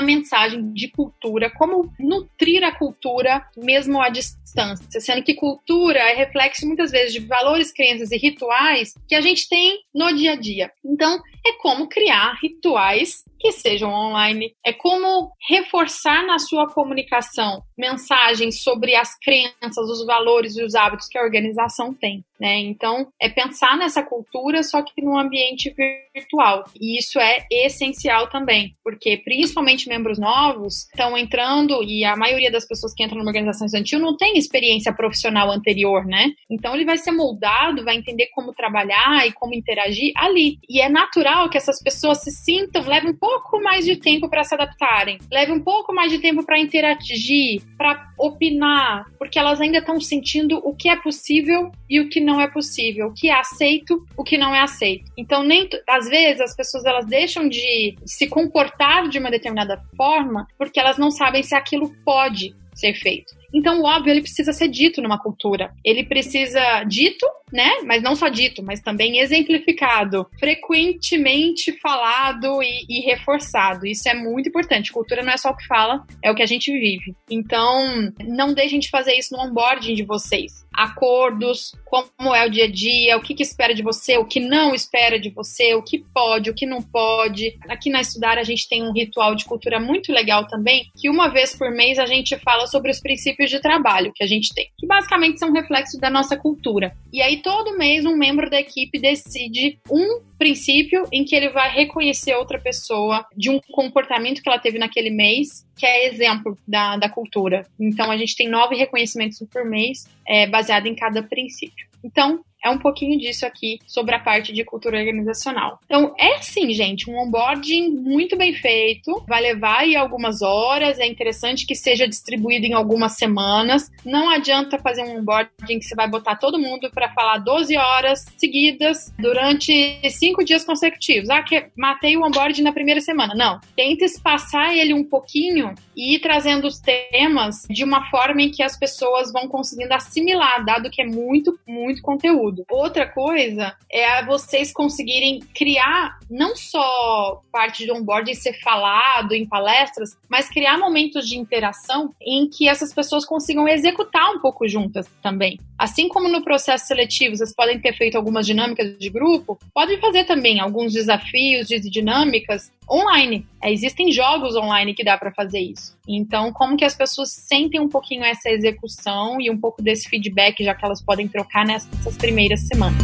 mensagem 0.00 0.72
de 0.72 0.88
cultura, 0.88 1.50
como 1.50 1.92
nutrir 2.00 2.64
a 2.64 2.72
cultura 2.72 3.46
mesmo 3.54 4.00
à 4.00 4.08
distância, 4.08 4.98
sendo 5.02 5.22
que 5.22 5.34
cultura 5.34 5.98
é 5.98 6.14
reflexo 6.14 6.66
muitas 6.66 6.90
vezes 6.90 7.12
de 7.12 7.20
valores, 7.20 7.70
crenças 7.70 8.10
e 8.10 8.16
rituais 8.16 8.94
que 9.06 9.14
a 9.14 9.20
gente 9.20 9.46
tem 9.50 9.80
no 9.94 10.10
dia 10.14 10.32
a 10.32 10.36
dia. 10.36 10.72
Então, 10.82 11.20
é 11.46 11.52
como 11.60 11.86
criar 11.86 12.38
rituais 12.42 13.22
que 13.38 13.52
sejam 13.52 13.90
online. 13.92 14.54
É 14.64 14.72
como 14.72 15.30
reforçar 15.48 16.26
na 16.26 16.38
sua 16.38 16.66
comunicação 16.68 17.62
mensagens 17.76 18.62
sobre 18.62 18.94
as 18.94 19.16
crenças, 19.18 19.88
os 19.88 20.04
valores 20.04 20.56
e 20.56 20.64
os 20.64 20.74
hábitos 20.74 21.06
que 21.08 21.18
a 21.18 21.22
organização 21.22 21.94
tem. 21.94 22.24
Né? 22.40 22.58
Então, 22.60 23.08
é 23.20 23.28
pensar 23.28 23.76
nessa 23.76 24.02
cultura, 24.02 24.62
só 24.62 24.82
que 24.82 25.02
num 25.02 25.18
ambiente 25.18 25.65
virtual. 26.14 26.64
E 26.80 26.98
isso 26.98 27.18
é 27.18 27.46
essencial 27.50 28.28
também, 28.28 28.74
porque 28.82 29.18
principalmente 29.18 29.88
membros 29.88 30.18
novos 30.18 30.86
estão 30.86 31.16
entrando 31.16 31.82
e 31.82 32.04
a 32.04 32.16
maioria 32.16 32.50
das 32.50 32.66
pessoas 32.66 32.94
que 32.94 33.04
entram 33.04 33.18
numa 33.18 33.30
organização 33.30 33.66
estudantil 33.66 33.98
não 33.98 34.16
tem 34.16 34.38
experiência 34.38 34.92
profissional 34.92 35.50
anterior, 35.50 36.04
né? 36.06 36.30
Então, 36.50 36.74
ele 36.74 36.84
vai 36.84 36.96
ser 36.96 37.12
moldado, 37.12 37.84
vai 37.84 37.96
entender 37.96 38.28
como 38.34 38.52
trabalhar 38.52 39.26
e 39.26 39.32
como 39.32 39.54
interagir 39.54 40.12
ali. 40.16 40.58
E 40.68 40.80
é 40.80 40.88
natural 40.88 41.48
que 41.48 41.58
essas 41.58 41.82
pessoas 41.82 42.22
se 42.22 42.30
sintam, 42.30 42.86
leve 42.86 43.08
um 43.08 43.16
pouco 43.16 43.62
mais 43.62 43.84
de 43.84 43.96
tempo 43.96 44.28
para 44.28 44.44
se 44.44 44.54
adaptarem, 44.54 45.18
leve 45.30 45.52
um 45.52 45.62
pouco 45.62 45.92
mais 45.92 46.10
de 46.10 46.18
tempo 46.18 46.44
para 46.44 46.58
interagir, 46.58 47.62
para 47.76 48.06
opinar, 48.18 49.04
porque 49.18 49.38
elas 49.38 49.60
ainda 49.60 49.78
estão 49.78 50.00
sentindo 50.00 50.58
o 50.64 50.74
que 50.74 50.88
é 50.88 50.96
possível 50.96 51.70
e 51.88 52.00
o 52.00 52.08
que 52.08 52.20
não 52.20 52.40
é 52.40 52.48
possível, 52.48 53.08
o 53.08 53.14
que 53.14 53.28
é 53.28 53.38
aceito, 53.38 54.04
o 54.16 54.24
que 54.24 54.38
não 54.38 54.54
é 54.54 54.60
aceito. 54.60 55.10
Então, 55.16 55.42
nem 55.46 55.68
às 55.88 56.08
vezes 56.08 56.40
as 56.40 56.56
pessoas 56.56 56.84
elas 56.84 57.06
deixam 57.06 57.48
de 57.48 57.96
se 58.04 58.26
comportar 58.26 59.08
de 59.08 59.18
uma 59.18 59.30
determinada 59.30 59.80
forma 59.96 60.46
porque 60.58 60.78
elas 60.80 60.98
não 60.98 61.10
sabem 61.10 61.42
se 61.42 61.54
aquilo 61.54 61.92
pode 62.04 62.54
ser 62.74 62.94
feito. 62.94 63.34
Então, 63.56 63.80
o 63.80 63.86
óbvio, 63.86 64.10
ele 64.10 64.20
precisa 64.20 64.52
ser 64.52 64.68
dito 64.68 65.00
numa 65.00 65.18
cultura. 65.18 65.72
Ele 65.82 66.04
precisa 66.04 66.84
dito, 66.84 67.26
né? 67.50 67.78
Mas 67.86 68.02
não 68.02 68.14
só 68.14 68.28
dito, 68.28 68.62
mas 68.62 68.82
também 68.82 69.18
exemplificado, 69.18 70.26
frequentemente 70.38 71.72
falado 71.80 72.62
e, 72.62 72.84
e 72.86 73.00
reforçado. 73.00 73.86
Isso 73.86 74.06
é 74.10 74.14
muito 74.14 74.50
importante. 74.50 74.92
Cultura 74.92 75.22
não 75.22 75.32
é 75.32 75.38
só 75.38 75.48
o 75.48 75.56
que 75.56 75.66
fala, 75.66 76.04
é 76.22 76.30
o 76.30 76.34
que 76.34 76.42
a 76.42 76.46
gente 76.46 76.70
vive. 76.70 77.16
Então, 77.30 78.12
não 78.22 78.52
deixem 78.52 78.78
de 78.78 78.90
fazer 78.90 79.14
isso 79.14 79.34
no 79.34 79.42
onboarding 79.42 79.94
de 79.94 80.02
vocês. 80.02 80.66
Acordos, 80.74 81.72
como 81.86 82.34
é 82.34 82.44
o 82.44 82.50
dia 82.50 82.64
a 82.64 82.70
dia, 82.70 83.16
o 83.16 83.22
que, 83.22 83.34
que 83.34 83.42
espera 83.42 83.74
de 83.74 83.82
você, 83.82 84.18
o 84.18 84.26
que 84.26 84.38
não 84.38 84.74
espera 84.74 85.18
de 85.18 85.30
você, 85.30 85.74
o 85.74 85.82
que 85.82 86.04
pode, 86.12 86.50
o 86.50 86.54
que 86.54 86.66
não 86.66 86.82
pode. 86.82 87.56
Aqui 87.70 87.88
na 87.88 88.02
Estudar 88.02 88.36
a 88.36 88.42
gente 88.42 88.68
tem 88.68 88.82
um 88.82 88.92
ritual 88.92 89.34
de 89.34 89.46
cultura 89.46 89.80
muito 89.80 90.12
legal 90.12 90.46
também, 90.46 90.90
que 90.94 91.08
uma 91.08 91.28
vez 91.28 91.56
por 91.56 91.70
mês 91.70 91.98
a 91.98 92.04
gente 92.04 92.36
fala 92.40 92.66
sobre 92.66 92.90
os 92.90 93.00
princípios 93.00 93.45
de 93.48 93.60
trabalho 93.60 94.12
que 94.14 94.22
a 94.22 94.26
gente 94.26 94.54
tem, 94.54 94.68
que 94.78 94.86
basicamente 94.86 95.38
são 95.38 95.52
reflexos 95.52 95.98
da 95.98 96.10
nossa 96.10 96.36
cultura. 96.36 96.96
E 97.12 97.22
aí, 97.22 97.42
todo 97.42 97.76
mês, 97.76 98.04
um 98.04 98.16
membro 98.16 98.48
da 98.50 98.60
equipe 98.60 98.98
decide 98.98 99.78
um 99.90 100.20
princípio 100.38 101.04
em 101.12 101.24
que 101.24 101.34
ele 101.34 101.50
vai 101.50 101.70
reconhecer 101.72 102.34
outra 102.34 102.58
pessoa 102.58 103.26
de 103.36 103.50
um 103.50 103.58
comportamento 103.72 104.42
que 104.42 104.48
ela 104.48 104.58
teve 104.58 104.78
naquele 104.78 105.10
mês, 105.10 105.66
que 105.76 105.86
é 105.86 106.06
exemplo 106.06 106.56
da, 106.66 106.96
da 106.96 107.08
cultura. 107.08 107.66
Então, 107.78 108.10
a 108.10 108.16
gente 108.16 108.36
tem 108.36 108.48
nove 108.48 108.76
reconhecimentos 108.76 109.42
por 109.50 109.64
mês, 109.64 110.06
é, 110.26 110.46
baseado 110.46 110.86
em 110.86 110.94
cada 110.94 111.22
princípio. 111.22 111.86
Então, 112.04 112.44
é 112.64 112.70
um 112.70 112.78
pouquinho 112.78 113.18
disso 113.18 113.46
aqui 113.46 113.78
sobre 113.86 114.14
a 114.14 114.18
parte 114.18 114.52
de 114.52 114.64
cultura 114.64 114.98
organizacional. 114.98 115.78
Então, 115.84 116.14
é 116.18 116.36
assim, 116.36 116.72
gente, 116.72 117.08
um 117.08 117.18
onboarding 117.18 117.90
muito 117.90 118.36
bem 118.36 118.52
feito, 118.54 119.24
vai 119.28 119.40
levar 119.40 119.80
aí 119.80 119.94
algumas 119.94 120.42
horas, 120.42 120.98
é 120.98 121.06
interessante 121.06 121.66
que 121.66 121.74
seja 121.74 122.08
distribuído 122.08 122.66
em 122.66 122.72
algumas 122.72 123.12
semanas. 123.12 123.90
Não 124.04 124.28
adianta 124.28 124.78
fazer 124.78 125.02
um 125.02 125.18
onboarding 125.18 125.78
que 125.78 125.84
você 125.84 125.94
vai 125.94 126.08
botar 126.08 126.36
todo 126.36 126.58
mundo 126.58 126.90
para 126.90 127.12
falar 127.12 127.38
12 127.38 127.76
horas 127.76 128.24
seguidas 128.36 129.12
durante 129.18 130.00
cinco 130.10 130.44
dias 130.44 130.64
consecutivos. 130.64 131.30
Ah, 131.30 131.42
que 131.42 131.66
matei 131.76 132.16
o 132.16 132.24
onboarding 132.24 132.62
na 132.62 132.72
primeira 132.72 133.00
semana. 133.00 133.34
Não. 133.34 133.60
Tenta 133.76 134.04
espaçar 134.04 134.74
ele 134.74 134.92
um 134.92 135.04
pouquinho 135.04 135.74
e 135.94 136.14
ir 136.14 136.18
trazendo 136.18 136.66
os 136.66 136.80
temas 136.80 137.66
de 137.70 137.84
uma 137.84 138.10
forma 138.10 138.42
em 138.42 138.50
que 138.50 138.62
as 138.62 138.76
pessoas 138.76 139.32
vão 139.32 139.46
conseguindo 139.48 139.94
assimilar, 139.94 140.64
dado 140.64 140.90
que 140.90 141.00
é 141.00 141.06
muito, 141.06 141.58
muito 141.66 142.02
conteúdo 142.02 142.45
tudo. 142.46 142.64
Outra 142.70 143.06
coisa 143.06 143.74
é 143.90 144.24
vocês 144.24 144.72
conseguirem 144.72 145.40
criar 145.54 146.18
não 146.30 146.54
só 146.54 147.42
parte 147.50 147.86
do 147.86 147.94
onboarding 147.94 148.34
ser 148.34 148.52
falado 148.60 149.32
em 149.32 149.46
palestras, 149.46 150.16
mas 150.28 150.48
criar 150.48 150.78
momentos 150.78 151.26
de 151.26 151.36
interação 151.36 152.14
em 152.20 152.48
que 152.48 152.68
essas 152.68 152.92
pessoas 152.92 153.24
consigam 153.24 153.66
executar 153.66 154.30
um 154.30 154.40
pouco 154.40 154.68
juntas 154.68 155.06
também. 155.22 155.58
Assim 155.78 156.08
como 156.08 156.28
no 156.28 156.42
processo 156.42 156.86
seletivo 156.86 157.36
vocês 157.36 157.54
podem 157.54 157.78
ter 157.78 157.92
feito 157.94 158.16
algumas 158.16 158.46
dinâmicas 158.46 158.98
de 158.98 159.10
grupo, 159.10 159.58
podem 159.74 159.98
fazer 160.00 160.24
também 160.24 160.60
alguns 160.60 160.92
desafios 160.92 161.68
de 161.68 161.78
dinâmicas 161.78 162.70
online. 162.90 163.46
É, 163.62 163.72
existem 163.72 164.10
jogos 164.12 164.56
online 164.56 164.94
que 164.94 165.04
dá 165.04 165.18
para 165.18 165.32
fazer 165.32 165.60
isso. 165.60 165.96
Então, 166.08 166.52
como 166.52 166.76
que 166.76 166.84
as 166.84 166.94
pessoas 166.94 167.30
sentem 167.30 167.80
um 167.80 167.88
pouquinho 167.88 168.24
essa 168.24 168.48
execução 168.48 169.40
e 169.40 169.50
um 169.50 169.58
pouco 169.58 169.82
desse 169.82 170.08
feedback, 170.08 170.64
já 170.64 170.74
que 170.74 170.84
elas 170.84 171.02
podem 171.02 171.28
trocar 171.28 171.66
nessas 171.66 172.16
primeiras 172.16 172.60
semanas. 172.66 173.02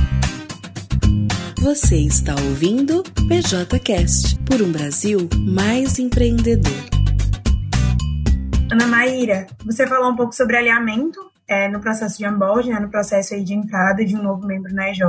Você 1.61 1.97
está 1.97 2.35
ouvindo 2.35 3.05
PJCast 3.29 4.37
por 4.41 4.61
um 4.61 4.73
Brasil 4.73 5.29
mais 5.39 5.99
empreendedor. 5.99 6.73
Ana 8.71 8.87
Maíra, 8.87 9.47
você 9.65 9.87
falou 9.87 10.11
um 10.11 10.17
pouco 10.17 10.35
sobre 10.35 10.57
alinhamento 10.57 11.32
é, 11.53 11.69
no 11.69 11.81
processo 11.81 12.17
de 12.17 12.27
onboard, 12.27 12.71
né, 12.71 12.81
no 12.81 12.89
processo 12.89 13.35
aí 13.35 13.45
de 13.45 13.53
entrada 13.53 14.03
de 14.05 14.17
um 14.17 14.23
novo 14.23 14.47
membro 14.47 14.73
na 14.73 14.89
EJ. 14.89 15.01